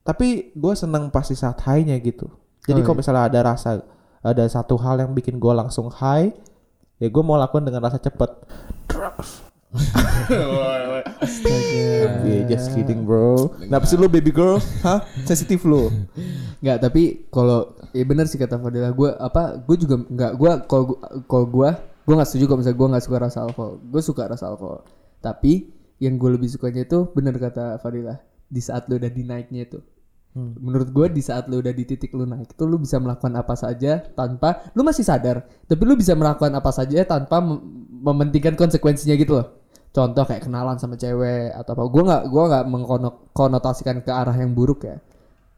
[0.02, 2.28] tapi gue seneng pasti saat high-nya gitu
[2.63, 3.84] jadi Oh, kalau misalnya ada rasa
[4.19, 6.32] ada satu hal yang bikin gue langsung high
[6.98, 8.32] ya gue mau lakukan dengan rasa cepet
[8.86, 9.43] drugs
[12.23, 13.49] Yeah, just kidding bro.
[13.57, 14.62] Kenapa sih lu baby girl?
[14.86, 15.01] Hah?
[15.25, 15.89] Sensitif lu?
[16.62, 20.86] Nggak, tapi kalau ya bener sih kata Fadilah gue apa gue juga nggak gue kalau
[21.25, 21.69] kalau gue
[22.05, 23.73] gue nggak setuju kalau misalnya gue nggak suka rasa alkohol.
[23.81, 24.86] Gue suka rasa alkohol.
[25.19, 29.65] Tapi yang gue lebih sukanya itu bener kata Fadilah di saat lu udah di naiknya
[29.65, 29.79] itu.
[30.33, 33.53] Menurut gue di saat lu udah di titik lu naik itu lu bisa melakukan apa
[33.53, 37.62] saja tanpa lu masih sadar tapi lu bisa melakukan apa saja tanpa mem-
[38.01, 39.62] mementingkan konsekuensinya gitu loh
[39.93, 41.84] contoh kayak kenalan sama cewek atau apa.
[41.86, 44.97] Gue nggak gue nggak mengkonotasikan ke arah yang buruk ya.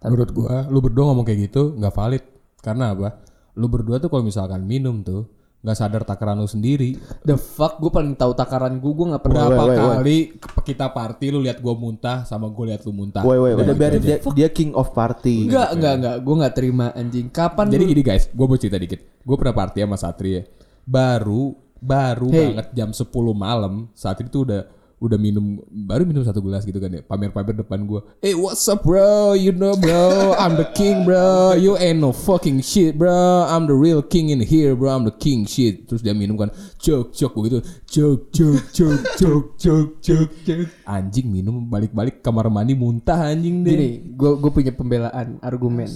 [0.05, 2.23] Menurut gua lu berdua ngomong kayak gitu nggak valid.
[2.61, 3.09] Karena apa?
[3.57, 5.25] Lu berdua tuh kalau misalkan minum tuh
[5.65, 6.93] nggak sadar takaran lu sendiri.
[7.25, 9.77] The fuck gue paling tahu takaran gue gue nggak pernah berapa woi.
[9.97, 13.25] kali ke- kita party lu lihat gua muntah sama gua lihat lu muntah.
[13.25, 15.49] Woi woi Udah udah biarin dia, dia king of party.
[15.49, 16.15] Enggak, enggak, enggak.
[16.21, 17.27] Gue nggak terima anjing.
[17.33, 18.29] Kapan jadi lu- gini guys.
[18.29, 19.25] Gua mau cerita dikit.
[19.25, 20.45] Gua pernah party sama Satria.
[20.85, 22.57] Baru baru Hey.
[22.57, 23.05] banget jam 10
[23.37, 27.83] malam saat itu udah udah minum baru minum satu gelas gitu kan ya pamer-pamer depan
[27.83, 28.01] gua.
[28.23, 29.35] Eh what's up bro?
[29.35, 31.51] You know bro I'm the king bro.
[31.51, 33.43] You ain't no fucking shit bro.
[33.45, 34.95] I'm the real king in here bro.
[34.95, 35.83] I'm the king shit.
[35.85, 36.47] Terus dia minum kan
[36.79, 37.59] cok cok begitu.
[37.85, 43.75] Cok cok cok cok cok cok cok anjing minum balik-balik kamar mandi muntah anjing deh.
[43.75, 45.91] Gini, gue gue punya pembelaan argumen.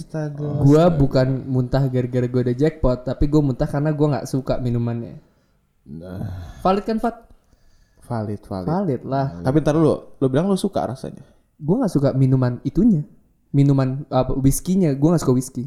[0.60, 5.29] Gue bukan muntah gara-gara gue udah jackpot, tapi gue muntah karena gue nggak suka minumannya.
[6.60, 7.16] Valid kan Fat?
[8.04, 9.26] Valid valid Valid lah.
[9.40, 11.22] Tapi ntar dulu Lu bilang lu suka rasanya
[11.56, 13.04] Gue nggak suka minuman itunya.
[13.50, 15.64] Minuman apa whiskynya, gue nggak suka whisky.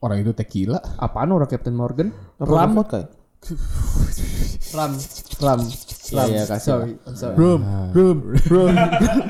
[0.00, 2.12] orang itu tequila Apaan orang Captain Morgan?
[2.36, 3.06] Ram ya?
[4.72, 4.92] ram,
[5.44, 5.60] ram,
[6.16, 6.28] ram.
[6.32, 7.36] iya, kasih sorry, I'm sorry.
[7.36, 7.60] Rum
[7.92, 8.18] Rum
[8.48, 8.72] Rum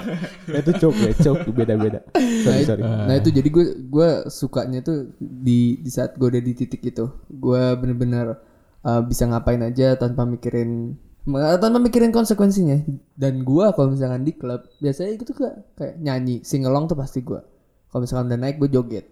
[0.63, 4.87] Itu cok ya cok Beda-beda nah, Sorry it- sorry nah itu jadi gue gue sukanya
[4.87, 8.39] tuh di di saat gue udah di titik itu gue bener-bener
[8.85, 10.95] uh, bisa ngapain aja tanpa mikirin
[11.25, 12.85] ma- tanpa mikirin konsekuensinya
[13.17, 17.25] dan gue kalau misalkan di klub biasanya itu tuh kayak, kayak nyanyi singelong tuh pasti
[17.25, 17.41] gue
[17.89, 19.07] kalau misalkan udah naik gue joget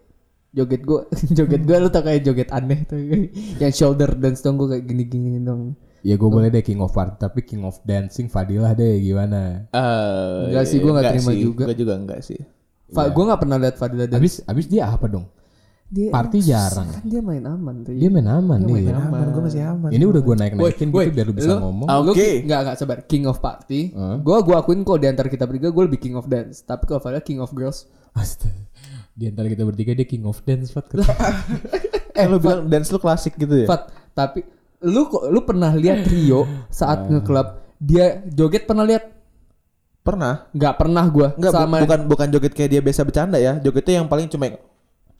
[0.52, 1.00] joget gue
[1.38, 3.00] joget gue lu tau kayak joget aneh tuh
[3.62, 6.90] yang shoulder dance dong gue kayak gini gini dong Ya gue boleh deh King of
[6.90, 9.70] Party tapi King of Dancing Fadilah deh gimana?
[9.70, 11.38] Eh, Enggak sih, gua nggak terima sih.
[11.46, 11.62] juga.
[11.70, 12.40] Gua juga enggak sih.
[12.90, 15.30] Fa, gue nggak pernah lihat Fadila dance Abis abis dia apa dong?
[15.92, 16.88] Dia Party jarang.
[16.88, 18.88] kan dia main aman tuh Dia main aman nih.
[18.88, 19.92] Aman, gua masih aman.
[19.92, 21.87] Ini udah gue naik naikin Woi, gitu biar lu bisa lu- ngomong.
[22.00, 22.16] Lu Oke.
[22.16, 23.92] ki- nggak nggak sabar King of Party.
[24.18, 26.64] Gue gua akuin kok di antara kita bertiga gue lebih King of Dance.
[26.64, 27.85] Tapi kalau Fadila King of Girls.
[28.12, 28.57] Astaga.
[29.12, 30.88] Di antara kita bertiga dia King of Dance Fat.
[32.12, 33.66] Eh lu bilang dance lu klasik gitu ya?
[33.66, 34.44] Fat, tapi
[34.83, 39.09] lu kok lu pernah lihat Rio saat ngeklub dia joget pernah lihat?
[39.98, 40.50] Pernah?
[40.50, 41.28] Nggak pernah gue.
[41.33, 43.57] Enggak, bu- sama bukan bukan joget kayak dia biasa bercanda ya.
[43.57, 44.61] Jogetnya yang paling cuma yang-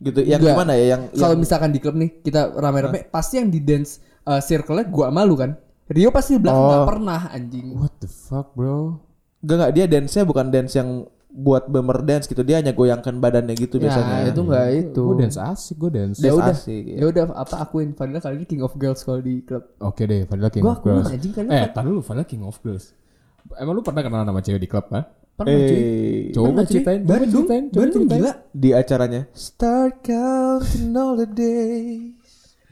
[0.03, 0.19] gitu.
[0.19, 0.53] Yang Nggak.
[0.53, 0.85] gimana ya?
[0.89, 4.85] Yang kalau yang- misalkan di klub nih kita rame-rame pasti yang di dance uh, circle-nya
[4.85, 5.55] gua malu kan.
[5.85, 6.69] Rio pasti di belakang Oh.
[6.69, 7.67] nggak pernah anjing.
[7.73, 8.99] What the fuck bro?
[9.39, 10.89] Enggak enggak dia dance-nya bukan dance yang
[11.29, 12.39] buat bemer dance gitu.
[12.39, 14.15] Dia hanya goyangkan badannya gitu Ya, biasanya.
[14.27, 15.01] itu nggak itu.
[15.03, 16.17] Gue dance asik gue dance.
[16.17, 16.95] Ya udah, asik, ya.
[16.95, 19.65] ya udah apa akuin Fadila kali ini King of Girls kalau di klub.
[19.79, 21.09] Oke deh, Fadila King Gua of Girls.
[21.09, 22.93] anjing kali Eh, tar dulu Fadila King of Girls.
[23.53, 25.03] Emang lu pernah kenalan sama cewek di klub, ha?
[25.33, 25.81] Pernah cuy.
[25.81, 26.71] Eh, Coba Pernah, cuy.
[26.71, 28.21] ceritain, coba Bandung, ceritain, coba Bandung ceritain.
[28.21, 28.31] gila.
[28.53, 32.13] di acaranya Start counting all the days.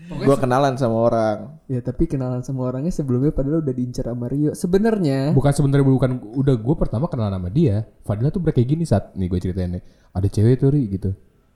[0.02, 1.38] Gua kenalan sama orang.
[1.66, 4.52] Ya tapi kenalan sama orangnya sebelumnya padahal udah diincar sama Rio.
[4.52, 7.86] Sebenarnya Bukan sebenarnya bukan udah gue pertama kenalan sama dia.
[8.04, 9.84] Fadila tuh kayak gini saat nih gue ceritain nih.
[10.12, 11.10] Ada cewek tuh Ri gitu.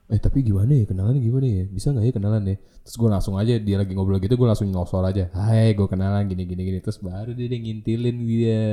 [0.05, 1.65] Eh tapi gimana ya kenalan gimana ya?
[1.65, 2.55] Bisa nggak ya kenalan ya?
[2.85, 5.33] Terus gue langsung aja dia lagi ngobrol gitu gue langsung nyosor aja.
[5.33, 6.77] Hai gue kenalan gini gini gini.
[6.77, 8.65] Terus baru dia, dia ngintilin dia.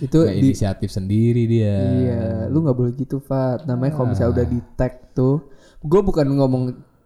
[0.00, 1.76] itu di inisiatif sendiri dia.
[1.76, 3.68] Iya, lu nggak boleh gitu, Fat.
[3.68, 5.52] Namanya kalau misalnya udah di tag tuh,
[5.84, 6.62] gue bukan ngomong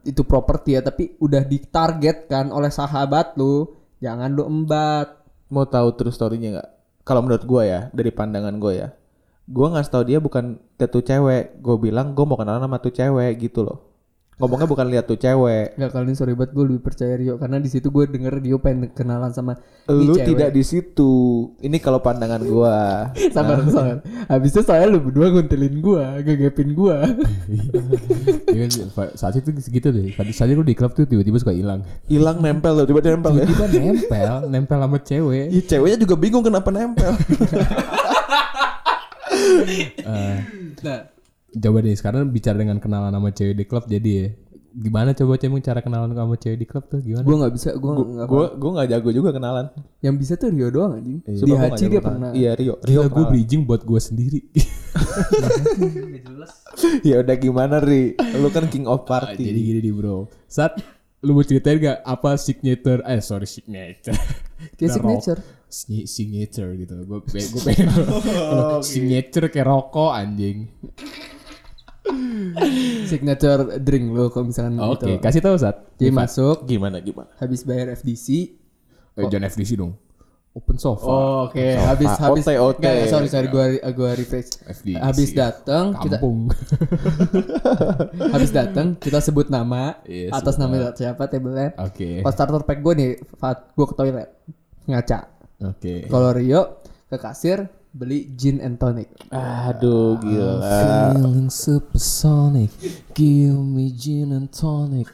[0.06, 3.66] itu properti ya, tapi udah ditargetkan oleh sahabat lu,
[3.98, 5.18] jangan lu embat.
[5.50, 6.68] Mau tahu true story-nya nggak?
[7.02, 8.88] Kalau menurut gua ya, dari pandangan gua ya.
[9.48, 11.56] Gua ngasih tahu dia bukan liat tuh cewek.
[11.58, 13.88] Gue bilang gue mau kenalan sama tuh cewek gitu loh.
[14.38, 15.74] Ngomongnya bukan lihat tuh cewek.
[15.74, 18.62] Nggak kali ini sorry banget gue lebih percaya Rio karena di situ gue denger Rio
[18.62, 19.58] pengen kenalan sama
[19.90, 20.30] Lu cewek.
[20.30, 21.10] tidak di situ.
[21.58, 23.08] Ini kalau pandangan gua.
[23.34, 23.98] sabar sabar.
[24.30, 27.02] Habis itu saya lu berdua nguntilin gua, gegepin gua.
[28.48, 30.14] Iya Fa- saat itu segitu deh.
[30.14, 31.82] Tadi saja lu di klub tuh tiba-tiba suka hilang.
[32.06, 33.44] Hilang nempel loh, tiba-tiba nempel ya.
[33.44, 35.46] Tiba nempel, nempel sama cewek.
[35.50, 37.12] Ih, ceweknya juga bingung kenapa nempel.
[40.84, 41.00] nah,
[41.48, 44.28] Coba deh sekarang bicara dengan kenalan sama cewek di klub jadi ya.
[44.68, 47.24] Gimana coba cemung cara kenalan sama cewek di klub tuh gimana?
[47.24, 48.28] gue nggak bisa, gue nggak.
[48.28, 49.72] gua gua nggak jago juga kenalan.
[50.04, 51.24] Yang bisa tuh Rio doang anjing.
[51.24, 52.04] Di gua nggak Haji dia kenalan.
[52.04, 52.30] pernah.
[52.36, 52.74] Iya Rio.
[52.84, 54.40] Rio gue bridging buat gue sendiri.
[57.08, 58.12] ya udah gimana Ri?
[58.38, 59.44] Lu kan king of jadi party.
[59.48, 60.28] gini nih bro.
[60.44, 60.84] Saat
[61.24, 63.00] lu mau ceritain gak apa signature?
[63.08, 64.14] Eh sorry signature.
[64.78, 65.40] Kayak signature.
[66.04, 66.94] Signature gitu.
[67.04, 67.88] Gue gue pengen
[68.84, 70.68] signature kayak rokok anjing.
[73.04, 75.20] signature drink lo kalau misalkan Oke, gitu.
[75.20, 75.76] kasih tahu saat.
[75.96, 77.28] Jadi masuk, Gimana gimana?
[77.36, 78.56] habis bayar FDC.
[79.12, 79.92] Eh, jangan FDC dong.
[80.56, 81.04] Open sofa.
[81.04, 81.60] Oh, oke.
[81.60, 82.80] Habis Ah, habis OT, OT.
[82.80, 84.56] Nggak, sorry sorry gua gua refresh.
[84.64, 84.96] FDC.
[84.96, 86.48] Habis datang kita Kampung.
[88.34, 91.76] habis datang kita sebut nama Iya, atas nama siapa tabelnya.
[91.78, 92.24] Oke.
[92.24, 94.28] Pas starter pack gue nih, Fat, gue ke toilet
[94.88, 95.18] ngaca.
[95.58, 96.06] Oke.
[96.06, 99.10] Kalau Rio ke kasir beli gin and tonic.
[99.34, 100.62] Aduh gila.
[100.62, 102.70] Feeling supersonic,
[103.16, 105.08] give me gin and tonic.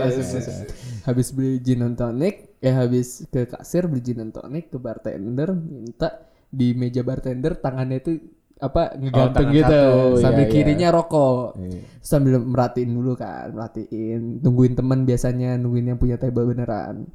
[0.00, 0.72] Langsung selesai.
[1.04, 5.52] Habis beli gin and tonic, ya habis ke kasir beli gin and tonic ke bartender
[5.52, 8.12] minta di meja bartender tangannya itu
[8.58, 10.54] apa ngegantung tangan gitu satu, sambil iya, iya.
[10.58, 11.80] kirinya rokok Iya.
[12.02, 17.06] sambil merhatiin dulu kan merhatiin tungguin teman biasanya nungguin yang punya table beneran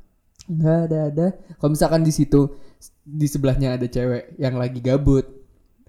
[0.46, 2.52] nggak ada ada kalau misalkan di situ
[3.02, 5.24] di sebelahnya ada cewek yang lagi gabut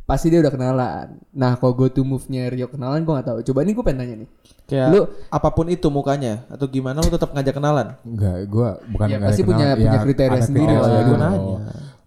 [0.05, 3.39] pasti dia udah kenalan nah kalau go to move nya Rio kenalan gue nggak tahu
[3.43, 4.31] coba nih gue pengen nanya nih
[4.65, 8.01] Kayak Lu- apa pun itu mukanya atau gimana lu tetap ngajak kenalan?
[8.01, 10.89] Enggak, gua bukan Ya, pasti punya- punya kriteria ada sendiri kriteria, lah.
[10.89, 11.37] gua Gua nanya.
[11.37, 11.59] nanya.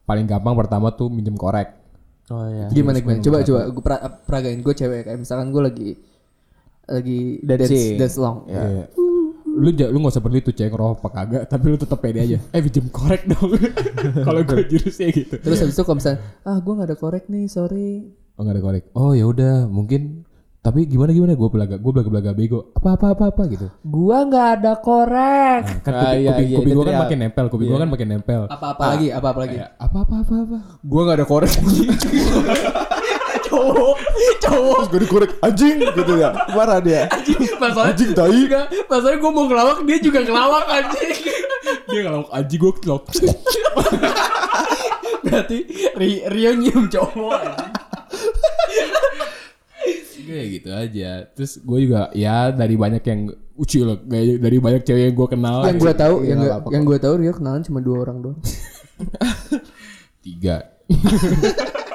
[0.03, 1.69] Paling gampang pertama tuh minjem korek.
[2.33, 2.65] Oh iya.
[2.67, 5.89] gimana gimana coba coba gue pra, peragain gue cewek kayak misalkan gue lagi
[6.83, 7.95] lagi dance Dancing.
[7.95, 8.63] dance long Iya.
[9.57, 12.37] Lu lu gak usah peduli tuh cewek ngerokok apa kagak, tapi lu tetap pede aja.
[12.53, 13.57] Eh minjem korek dong.
[14.27, 15.35] Kalau gue jurusnya gitu.
[15.41, 18.13] terus habis itu kalau misalnya ah gue nggak ada korek nih sorry.
[18.37, 18.83] Oh gak ada korek.
[18.93, 20.27] Oh ya udah, mungkin
[20.61, 21.31] tapi gimana gimana?
[21.33, 22.59] Gue belaga gue belaga belaga bego.
[22.75, 23.71] Apa apa apa apa gitu.
[23.87, 25.61] Gua nggak ada korek.
[25.63, 27.79] Nah, kan Ah, kuping, iya, kuping, iya, kuping dia gue kan makin nempel kuping gue
[27.79, 28.41] kan makin nempel.
[28.51, 30.57] Apa apa lagi apa apa lagi apa apa apa apa?
[30.83, 31.51] Gua gak ada korek
[33.57, 33.97] Cowok.
[34.39, 34.79] Cowok.
[34.93, 36.29] Gue dikorek anjing gitu ya.
[36.53, 37.09] Marah dia.
[37.57, 38.29] Masalah Anjing tai.
[38.29, 41.17] Enggak Masalahnya gue mau ngelawak Dia juga ngelawak anjing.
[41.89, 43.03] Dia ngelawak anjing gue kelok
[45.25, 45.57] Berarti
[45.97, 47.73] Ri- Rio nyium cowok anjing.
[50.27, 51.11] Gitu aja.
[51.33, 53.21] Terus gue juga ya dari banyak yang
[53.57, 56.97] uci loh dari banyak cewek yang gue kenal yang gue tahu yang apa-apa yang gue
[57.01, 58.39] tahu Rio kenalan cuma dua orang doang.
[60.25, 60.77] tiga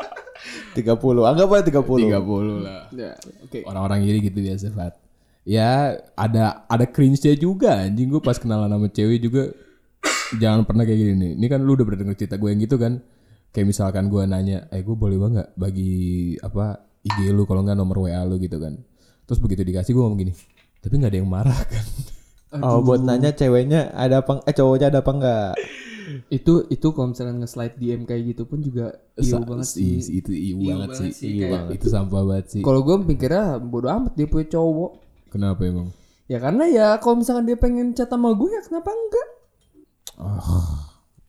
[0.75, 1.29] 30.
[1.29, 2.09] Anggap aja 30.
[2.09, 2.89] tiga puluh lah.
[2.93, 3.13] Ya,
[3.45, 3.61] oke.
[3.69, 4.95] orang-orang iri gitu biasa Fat.
[5.43, 8.09] Ya ada ada cringe-nya juga anjing.
[8.09, 9.53] Gue pas kenalan sama cewek juga
[10.39, 11.33] jangan pernah kayak gini nih.
[11.39, 13.03] Ini kan lu udah pernah denger cerita gue yang gitu kan?
[13.53, 18.07] Kayak misalkan gue nanya eh gue boleh banget bagi apa IG lu kalau nggak nomor
[18.07, 18.39] WA lu?
[18.39, 18.79] gitu kan.
[19.27, 20.35] Terus begitu dikasih gue ngomong gini
[20.83, 21.87] tapi nggak ada yang marah kan?
[22.61, 25.53] Oh, buat nanya ceweknya ada apa eh cowoknya ada apa enggak?
[26.29, 30.01] Itu itu kalau misalnya nge-slide DM kayak gitu pun juga Sa- banget sih.
[30.11, 33.45] itu iu banget sih banget sih, iu banget itu sampah banget sih Kalau gue mikirnya
[33.59, 34.91] bodo amat dia punya cowok.
[35.29, 35.89] kenapa emang
[36.25, 39.29] Ya karena ya kalau misalkan dia pengen chat sama gue ya kenapa enggak?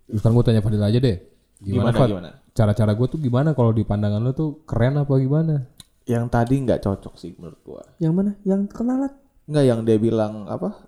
[0.09, 1.17] sekarang gue tanya Fadil aja deh
[1.59, 2.09] gimana, Gimana, Fad?
[2.09, 2.29] gimana?
[2.53, 5.65] cara-cara gue tuh gimana kalau di pandangan lu tuh keren apa gimana
[6.03, 7.79] Yang tadi nggak cocok sih menurut gua.
[7.95, 8.31] Yang mana?
[8.43, 9.11] Yang kenalan?
[9.47, 10.83] Enggak yang dia bilang apa?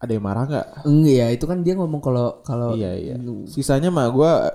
[0.00, 0.66] Ada yang marah nggak?
[0.88, 3.14] Enggak ya, itu kan dia ngomong kalau kalau Iya iya.
[3.44, 4.48] Sisanya mah gua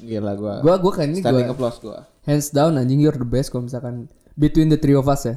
[0.00, 0.54] gila gua.
[0.64, 2.08] gua gua kan ini standing gua applause gua.
[2.24, 5.36] hands down anjing you're the best kalau misalkan between the three of us ya.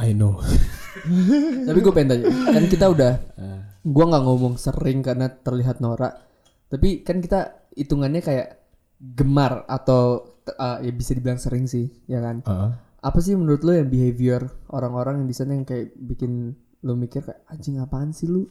[0.00, 0.40] I know
[1.68, 3.12] Tapi gue pengen tanya, kan kita udah,
[3.82, 6.14] gua nggak ngomong sering karena terlihat norak,
[6.70, 8.62] tapi kan kita hitungannya kayak
[9.02, 12.46] gemar atau uh, ya bisa dibilang sering sih, ya kan?
[12.46, 12.70] Heeh.
[13.02, 16.54] Apa sih menurut lo yang behavior orang-orang yang di sana yang kayak bikin
[16.86, 18.46] lo mikir kayak anjing apaan sih lu?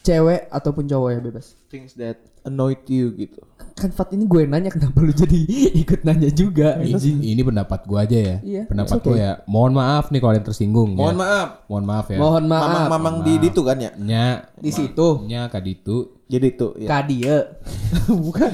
[0.00, 1.46] Cewek ataupun cowok ya bebas.
[1.66, 3.40] Things that annoyed you gitu.
[3.74, 5.34] Kan Fat ini gue nanya kenapa lu jadi
[5.82, 6.78] ikut nanya juga?
[6.78, 10.30] ini, ini pendapat gue aja ya Iya, pendapat it's gue ya mohon maaf nih kalau
[10.30, 11.18] ada yang tersinggung Mohon ya.
[11.18, 11.48] maaf.
[11.66, 12.62] mohon maaf ya Mohon maaf.
[12.64, 13.90] Mamang-mamang di itu kan ya.
[13.98, 15.26] nya Di situ.
[15.26, 16.88] nya kaditu Jadi itu ya.
[16.88, 17.36] Kadia.
[18.24, 18.50] Bukan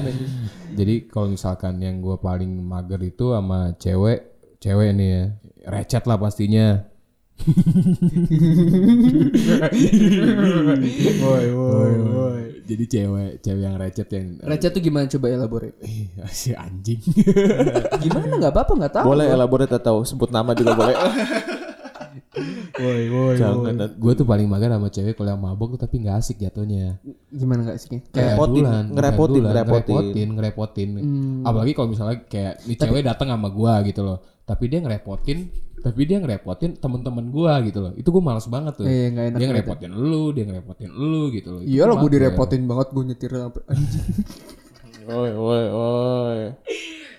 [0.71, 4.19] jadi kalau misalkan yang gue paling mager itu sama cewek
[4.57, 5.23] cewek nih ya
[5.67, 6.87] recet lah pastinya
[11.21, 12.41] Woi woi woi.
[12.65, 15.77] jadi cewek cewek yang recet yang Recet tuh gimana coba elaborate?
[15.87, 17.01] Ih, si anjing
[18.01, 19.05] Gimana nggak apa-apa nggak tahu.
[19.13, 20.95] Boleh elaborate atau sebut nama juga boleh.
[22.81, 23.35] Woi woi.
[23.37, 26.97] Jangan gue tuh paling mager sama cewek kalau yang mabok tuh tapi nggak asik jatuhnya
[27.29, 27.99] Gimana nggak sih?
[28.09, 29.91] Kayak ngerepotin, dulan, ngerepotin, dulan, ngerepotin.
[29.91, 30.89] ngerepotin, ngerepotin.
[31.45, 34.19] Apalagi kalau misalnya kayak nih cewek datang sama gua gitu loh.
[34.41, 35.37] Tapi dia ngerepotin,
[35.81, 37.93] tapi dia ngerepotin temen-temen gua gitu loh.
[37.97, 38.85] Itu gua males banget tuh.
[38.85, 41.61] Iya, nggak enak dia banget ngerepotin lu, dia ngerepotin lu gitu loh.
[41.65, 44.09] Iya lah gue direpotin banget gue nyetir sampai anjing.
[45.09, 46.53] Woi woi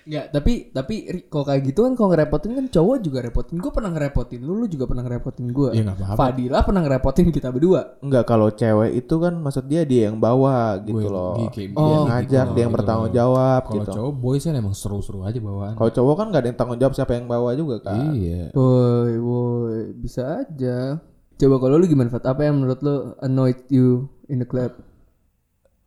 [0.03, 0.09] woi.
[0.09, 0.95] Nggak, tapi tapi
[1.27, 3.55] kalau kayak gitu kan kalau ngerepotin kan cowok juga repotin.
[3.57, 5.69] Gue pernah ngerepotin lu, lu juga pernah ngerepotin gue.
[5.71, 6.19] Ya nggak apa-apa.
[6.19, 7.81] Fadila pernah ngerepotin kita berdua.
[7.99, 11.33] Enggak kalau cewek itu kan maksud dia dia yang bawa gitu Gue loh.
[11.33, 13.91] lagi kayak dia Oh, yang ngajak, dia yang bertanggung jawab Kalau gitu.
[13.93, 15.73] cowok boys kan emang seru-seru aja bawaan.
[15.73, 18.11] Kalau cowok kan nggak ada yang tanggung jawab siapa yang bawa juga kan.
[18.11, 18.51] Iya.
[18.51, 20.99] Woi woi bisa aja.
[21.33, 22.23] Coba kalau lu gimana Fat?
[22.23, 24.75] Apa yang menurut lu annoyed you in the club?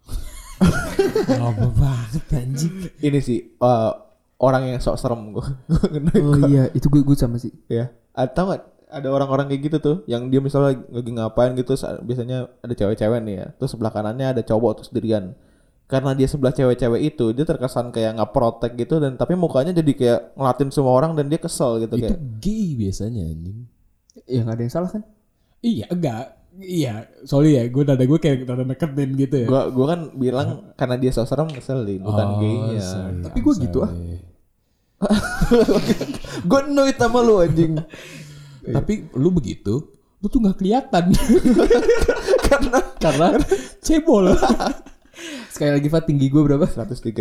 [1.28, 2.72] Lama banget anjing.
[2.98, 3.92] Ini sih eh,
[4.38, 5.46] orang yang sok serem gue.
[6.20, 7.52] Oh iya itu gue gue sama sih.
[7.66, 7.88] ya.
[8.12, 12.46] Atau nggak ada orang-orang kayak gitu tuh yang dia misalnya lagi ngapain gitu sa- biasanya
[12.60, 13.46] ada cewek-cewek nih ya.
[13.56, 15.32] Terus sebelah kanannya ada cowok terus sendirian.
[15.86, 19.92] Karena dia sebelah cewek-cewek itu dia terkesan kayak nggak protek gitu dan tapi mukanya jadi
[19.92, 22.18] kayak ngelatin semua orang dan dia kesel gitu Itu kayak.
[22.38, 23.58] gay biasanya anjing.
[24.26, 25.02] Ya nggak ada yang salah kan?
[25.62, 26.24] Iya, enggak.
[26.56, 29.46] Iya, sorry ya, gue dada gue kayak dada neketin gitu ya.
[29.46, 32.80] Gua gua kan bilang karena dia sok serem ngeselin bukan Oh, gaynya.
[32.80, 33.92] sorry, Tapi gue gitu ah.
[36.42, 37.76] gue annoyed sama lu anjing.
[38.62, 39.84] Tapi lu begitu,
[40.16, 41.12] lu tuh nggak kelihatan.
[42.48, 43.26] karena karena
[43.78, 44.32] cebol.
[45.52, 46.64] Sekali lagi Fat tinggi gue berapa?
[46.64, 47.16] 132.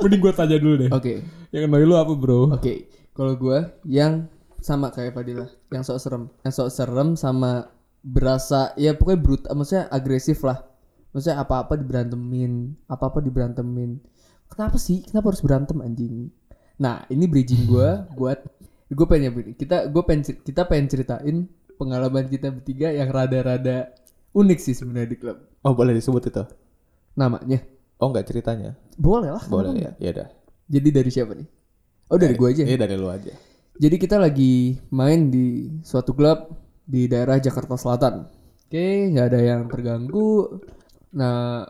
[0.00, 0.88] Mending gue tanya dulu deh.
[0.88, 1.14] oke.
[1.48, 2.52] Yang annoy lu apa, Bro?
[2.52, 4.30] Oke, kalau gue yang
[4.62, 7.66] sama kayak Fadila, yang sok serem, yang sok serem sama
[7.98, 10.62] berasa ya pokoknya brutal, maksudnya agresif lah.
[11.10, 13.98] Maksudnya apa-apa diberantemin, apa-apa diberantemin.
[14.46, 15.02] Kenapa sih?
[15.02, 16.30] Kenapa harus berantem anjing?
[16.78, 18.38] Nah, ini bridging gue buat
[18.86, 19.58] gue pengen begini.
[19.58, 21.36] Kita gue pengen kita pengen ceritain
[21.74, 23.90] pengalaman kita bertiga yang rada-rada
[24.30, 25.42] unik sih sebenarnya di klub.
[25.66, 26.44] Oh boleh disebut itu?
[27.18, 27.66] Namanya
[27.98, 28.78] Oh enggak ceritanya?
[28.94, 29.42] boleh lah.
[29.50, 29.90] Boleh ya.
[29.98, 30.28] Ya udah.
[30.70, 31.57] Jadi dari siapa nih?
[32.08, 32.64] Oh dari gue aja.
[32.64, 33.32] Ini dari lu aja.
[33.78, 36.50] Jadi kita lagi main di suatu klub
[36.82, 38.26] di daerah Jakarta Selatan.
[38.68, 40.60] Oke, nggak ada yang terganggu.
[41.14, 41.62] Nah,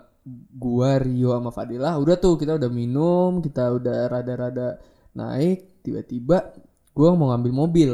[0.54, 4.78] gua Rio sama Fadila udah tuh kita udah minum, kita udah rada-rada
[5.12, 5.82] naik.
[5.82, 6.54] Tiba-tiba
[6.94, 7.90] gua mau ngambil mobil.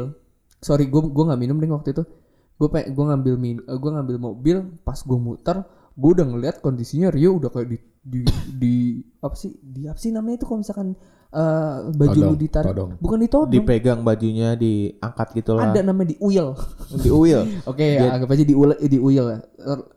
[0.61, 2.03] Sorry, gua gua nggak minum deh waktu itu.
[2.55, 4.57] Gua pe gua ngambil min, eh, gua ngambil mobil.
[4.85, 5.59] Pas gua muter,
[5.95, 8.19] gue udah ngeliat kondisinya Rio udah kayak di di,
[8.51, 8.75] di
[9.23, 10.93] apa sih di apa sih namanya itu kalau misalkan
[11.35, 12.91] eh, baju Todong, lu ditarik todong.
[12.97, 15.69] bukan ditodong Dipegang bajunya, diangkat gitu lah.
[15.69, 16.55] ada namanya di uyel
[16.95, 17.41] Di uil.
[17.69, 19.39] oke anggap aja di uyel di uyel ya.
[19.61, 19.87] Er-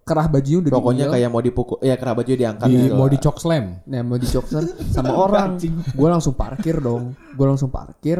[0.00, 3.12] kerah bajunya udah Pokoknya kayak mau dipukul, ya kerah baju diangkat Di, gitu mau lah.
[3.14, 3.64] di cok slam.
[3.86, 5.54] Nah mau dicoksan sama orang.
[5.94, 7.14] Gue langsung parkir dong.
[7.30, 8.18] Gue langsung parkir.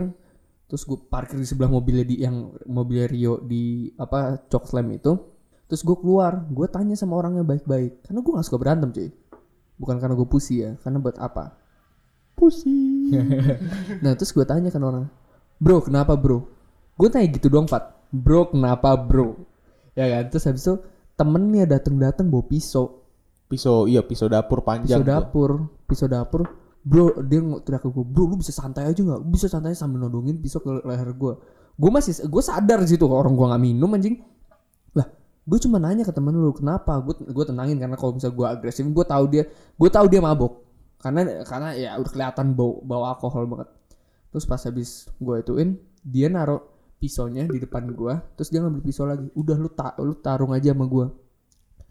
[0.65, 5.19] Terus gue parkir di sebelah mobilnya di yang mobilnya Rio di apa cok slam itu.
[5.67, 6.47] Terus gue keluar.
[6.47, 8.07] Gue tanya sama orangnya baik-baik.
[8.07, 9.11] Karena gue gak suka berantem cuy.
[9.75, 11.57] Bukan karena gue pusi ya Karena buat apa
[12.41, 13.13] Pusi
[14.03, 15.05] Nah terus gue tanya kan orang
[15.61, 16.49] Bro kenapa bro?
[16.97, 17.93] Gue tanya gitu doang Pat.
[18.09, 19.37] Bro kenapa bro?
[19.93, 20.33] Ya kan?
[20.33, 20.81] Terus habis itu
[21.21, 23.05] temennya dateng-dateng bawa pisau.
[23.45, 25.05] Pisau, iya pisau dapur panjang.
[25.05, 25.13] pisau tuh.
[25.13, 25.51] dapur
[25.85, 26.43] pisau dapur.
[26.81, 29.21] Bro dia teriak ke gue bro lu bisa santai aja nggak?
[29.29, 31.33] Bisa santai sambil nodongin pisau ke leher gue
[31.81, 34.25] gue masih gue sadar situ orang gue nggak minum anjing.
[34.97, 35.13] Lah
[35.45, 36.97] gue cuma nanya ke temen lu kenapa?
[37.05, 39.45] Gue gue tenangin karena kalau misalnya gue agresif gue tahu dia
[39.77, 40.70] gue tahu dia mabok
[41.01, 43.69] karena karena ya udah kelihatan bau bau alkohol banget.
[44.31, 46.63] Terus pas habis gue ituin dia naruh
[47.01, 49.27] pisaunya di depan gue terus dia ngambil pisau lagi.
[49.33, 51.07] Udah lu ta lu tarung aja sama gue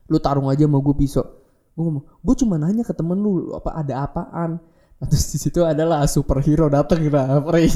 [0.10, 1.26] lu tarung aja sama gue pisau.
[1.74, 4.62] Gue ngomong gue cuma nanya ke temen lu apa ada apaan
[4.99, 7.71] terus di situ adalah superhero datang nah Frey.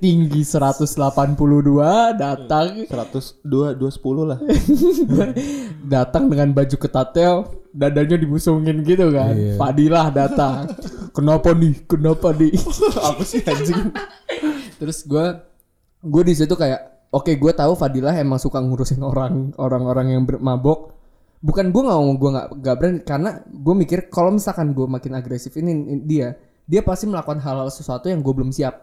[0.00, 0.96] tinggi 182
[2.16, 2.88] datang.
[2.88, 4.38] 100, 2, 210 lah.
[5.94, 9.34] datang dengan baju ketatnya dadanya dibusungin gitu kan.
[9.60, 10.72] Fadilah datang.
[11.14, 11.74] Kenapa nih?
[11.86, 12.54] Kenapa nih?
[13.08, 13.94] Apa sih anjing?
[14.78, 15.26] Terus gue
[16.00, 20.99] gue di situ kayak oke gue tahu Fadilah emang suka ngurusin orang orang-orang yang bermabok
[21.40, 25.12] bukan gue nggak mau gue nggak nggak berani karena gue mikir kalau misalkan gue makin
[25.16, 26.36] agresif ini ini dia
[26.68, 28.76] dia pasti melakukan hal-hal sesuatu yang gue belum siap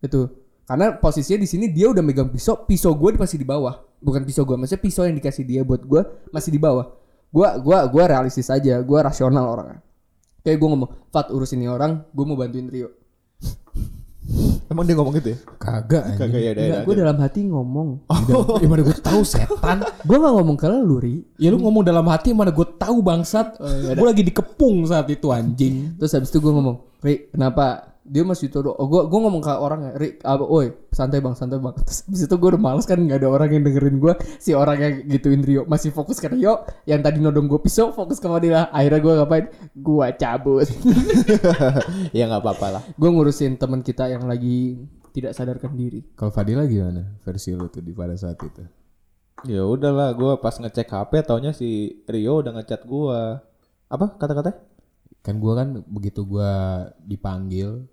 [0.00, 0.26] itu
[0.70, 3.82] karena posisinya di sini dia udah megang pisau pisau gue masih di bawah.
[3.98, 6.94] Bukan pisau gue maksudnya pisau yang dikasih dia buat gue masih di bawah.
[7.26, 9.82] Gue gua gua realistis aja gue rasional orangnya.
[10.46, 12.99] Kayak gue ngomong Fat urus ini orang gue mau bantuin Rio
[14.70, 15.38] Emang dia ngomong gitu ya?
[15.58, 16.14] Kagak.
[16.14, 17.88] Kagak ya, Enggak, gue dalam hati ngomong
[18.62, 19.82] Ya mana gue tahu setan.
[19.82, 23.58] gue nggak ngomong ke lu Ri Ya lu ngomong dalam hati mana gue tahu bangsat.
[23.94, 25.98] gue lagi dikepung saat itu anjing.
[25.98, 29.52] terus habis itu gue ngomong Ri kenapa dia masih tuh oh gue gue ngomong ke
[29.52, 33.00] orangnya Ri apa oi santai bang santai bang terus habis itu gue udah males kan
[33.00, 36.68] nggak ada orang yang dengerin gue si orang yang gituin Rio masih fokus ke Rio
[36.84, 40.68] yang tadi nodong gue pisau fokus ke Madila akhirnya gue ngapain gue cabut
[42.16, 42.82] ya nggak apa-apa lah.
[42.84, 44.76] gue ngurusin teman kita yang lagi
[45.10, 48.62] tidak sadarkan diri Kalau Fadila gimana versi lu tuh di pada saat itu?
[49.48, 53.20] Ya udahlah, gue pas ngecek HP taunya si Rio udah ngechat gue.
[53.88, 54.52] Apa kata-kata?
[55.24, 56.52] Kan gue kan begitu gue
[57.08, 57.88] dipanggil.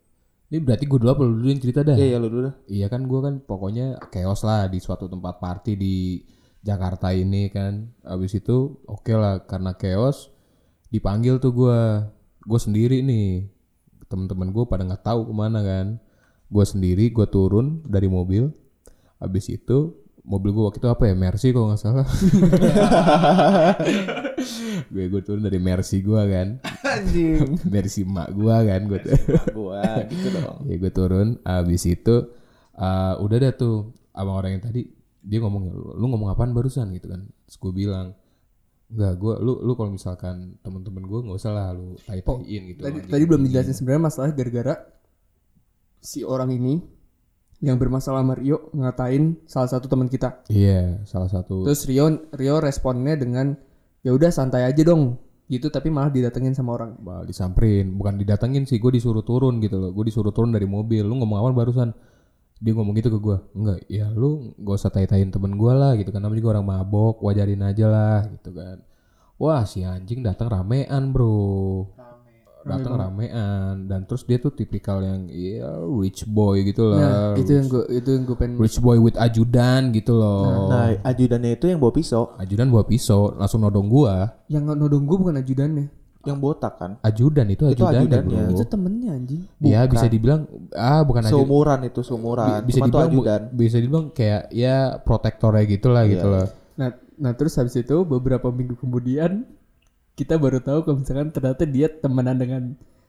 [0.47, 1.99] Ini berarti gue dulu apa lu dulu yang cerita dah?
[1.99, 2.55] Iya, iya lu dulu dah.
[2.71, 6.23] Iya kan gue kan pokoknya chaos lah di suatu tempat party di
[6.63, 7.91] Jakarta ini kan.
[8.07, 10.31] Abis itu oke lah karena chaos
[10.87, 11.79] dipanggil tuh gue.
[12.47, 13.51] Gue sendiri nih.
[14.07, 15.99] Temen-temen gue pada nggak tahu ke mana kan.
[16.47, 18.47] Gue sendiri gue turun dari mobil.
[19.19, 22.03] Abis itu mobil gue waktu itu apa ya Mercy kalau nggak salah.
[24.93, 26.59] gue gue turun dari Mercy gue kan.
[27.73, 28.99] Mercy emak gue kan gue.
[29.55, 30.57] Gua gitu dong.
[30.69, 32.15] ya gue turun abis itu
[32.75, 34.83] eh, udah deh tuh abang orang yang tadi
[35.23, 38.15] dia ngomong lu ngomong apaan barusan gitu kan terus gue bilang
[38.87, 42.87] Enggak, gue lu lu kalau misalkan temen-temen gue nggak usah lah lu tai taiin gitu.
[42.87, 44.79] tadi tadi belum dijelasin sebenarnya masalah gara-gara
[45.99, 46.79] si orang ini
[47.57, 51.65] yang bermasalah sama Rio ngatain salah satu teman kita Iya, salah satu.
[51.65, 53.57] Terus Rio Rio responnya dengan
[54.05, 55.17] ya udah santai aja dong
[55.47, 56.99] gitu tapi malah didatengin sama orang.
[56.99, 59.95] Bah, disamperin, bukan didatengin sih, gue disuruh turun gitu loh.
[59.95, 61.07] Gue disuruh turun dari mobil.
[61.07, 61.95] Lu ngomong apa barusan?
[62.59, 63.37] Dia ngomong gitu ke gue.
[63.55, 66.19] Enggak, ya lu gak usah tai-taiin temen gue lah gitu kan.
[66.19, 68.83] Namanya juga orang mabok, wajarin aja lah gitu kan.
[69.37, 71.85] Wah si anjing datang ramean bro.
[72.69, 77.35] Datang ramean dan terus dia tuh tipikal yang ya rich boy gitu Nah, lah.
[77.35, 80.67] itu yang gue itu yang gue pengen rich boy with ajudan gitu loh.
[80.67, 84.35] Nah, ajudannya itu yang bawa pisau, Ajudan bawa pisau langsung nodong gua.
[84.45, 85.87] yang nodong gue bukan ajudannya.
[86.21, 86.99] yang botak kan.
[87.01, 88.41] Ajudan itu Itu ajudan ajudannya.
[88.43, 88.53] bro.
[88.53, 89.41] Itu temennya anjing.
[89.63, 90.43] Ya bisa dibilang
[90.75, 91.39] ah bukan ajudan.
[91.39, 92.59] Seumuran itu seumuran.
[92.61, 93.41] bisa Cuma dibilang ajudan.
[93.49, 96.43] bisa dibilang kayak ya protektornya gitu lah gitu loh.
[96.75, 99.47] Nah, nah terus habis itu beberapa minggu kemudian
[100.17, 102.63] kita baru tahu kalau misalkan ternyata dia temenan dengan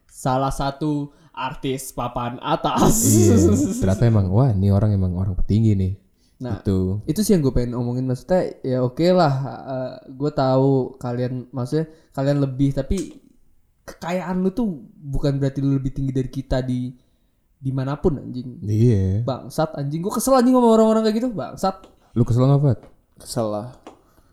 [0.05, 3.01] salah satu artis papan atas.
[3.09, 3.35] iya.
[3.81, 5.93] Ternyata emang wah ini orang emang orang petinggi nih.
[6.39, 7.03] Nah, itu.
[7.03, 9.35] itu sih yang gue pengen omongin maksudnya ya oke lah
[10.07, 13.19] gue tahu kalian maksudnya kalian lebih tapi
[13.83, 14.71] kekayaan lu tuh
[15.03, 16.95] bukan berarti lu lebih tinggi dari kita di
[17.59, 19.27] di mana pun anjing Iya.
[19.27, 21.75] bangsat anjing gue kesel anjing sama orang-orang kayak gitu bangsat
[22.15, 22.79] Lu kesel nggak Fat?
[23.19, 23.69] Kesel lah.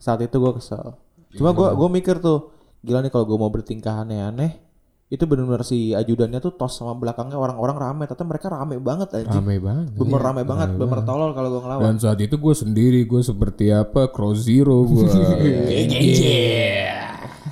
[0.01, 0.97] Saat itu gue kesel.
[1.36, 2.55] Cuma gua gua mikir tuh,
[2.86, 4.61] gila nih kalau gua mau bertingkah aneh-aneh,
[5.09, 9.41] itu benar-benar si ajudannya tuh tos sama belakangnya orang-orang rame, tapi mereka rame banget anjing.
[9.41, 9.88] Rame banget.
[9.97, 11.83] Bener rame banget, bener tolol kalau gua ngelawan.
[11.89, 15.09] Dan saat itu gue sendiri, gue seperti apa, cross zero gue.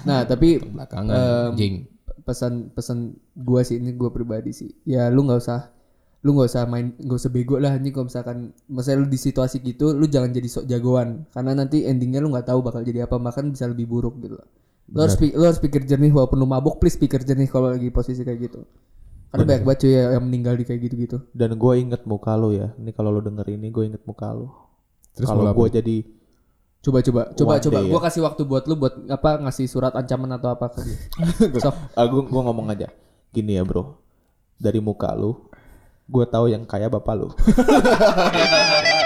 [0.03, 1.88] Nah, tapi Belakangan, jing.
[2.27, 4.67] pesan pesan gua sih ini gua pribadi sih.
[4.84, 5.71] Ya lu nggak usah
[6.23, 9.59] lu nggak usah main nggak usah bego lah ini kalau misalkan misalnya lu di situasi
[9.59, 13.19] gitu lu jangan jadi sok jagoan karena nanti endingnya lu nggak tahu bakal jadi apa
[13.19, 14.47] bahkan bisa lebih buruk gitu loh.
[14.91, 18.25] Lu harus lu harus pikir jernih walaupun lu mabuk please pikir jernih kalau lagi posisi
[18.25, 18.67] kayak gitu.
[19.34, 21.17] Karena banyak banget cuy ya yang meninggal di kayak gitu-gitu.
[21.34, 22.69] Dan gua inget muka lu ya.
[22.77, 24.51] Ini kalau lu denger ini gua inget muka lu.
[25.17, 26.05] Terus Kalau gua jadi
[26.84, 30.36] Coba coba coba coba day, gua kasih waktu buat lu buat apa ngasih surat ancaman
[30.36, 30.99] atau apa ke dia.
[31.63, 31.95] Sok.
[31.95, 32.91] ah, gua ngomong aja.
[33.31, 34.03] Gini ya, Bro.
[34.59, 35.47] Dari muka lu,
[36.11, 37.31] gua tahu yang kaya bapak lu.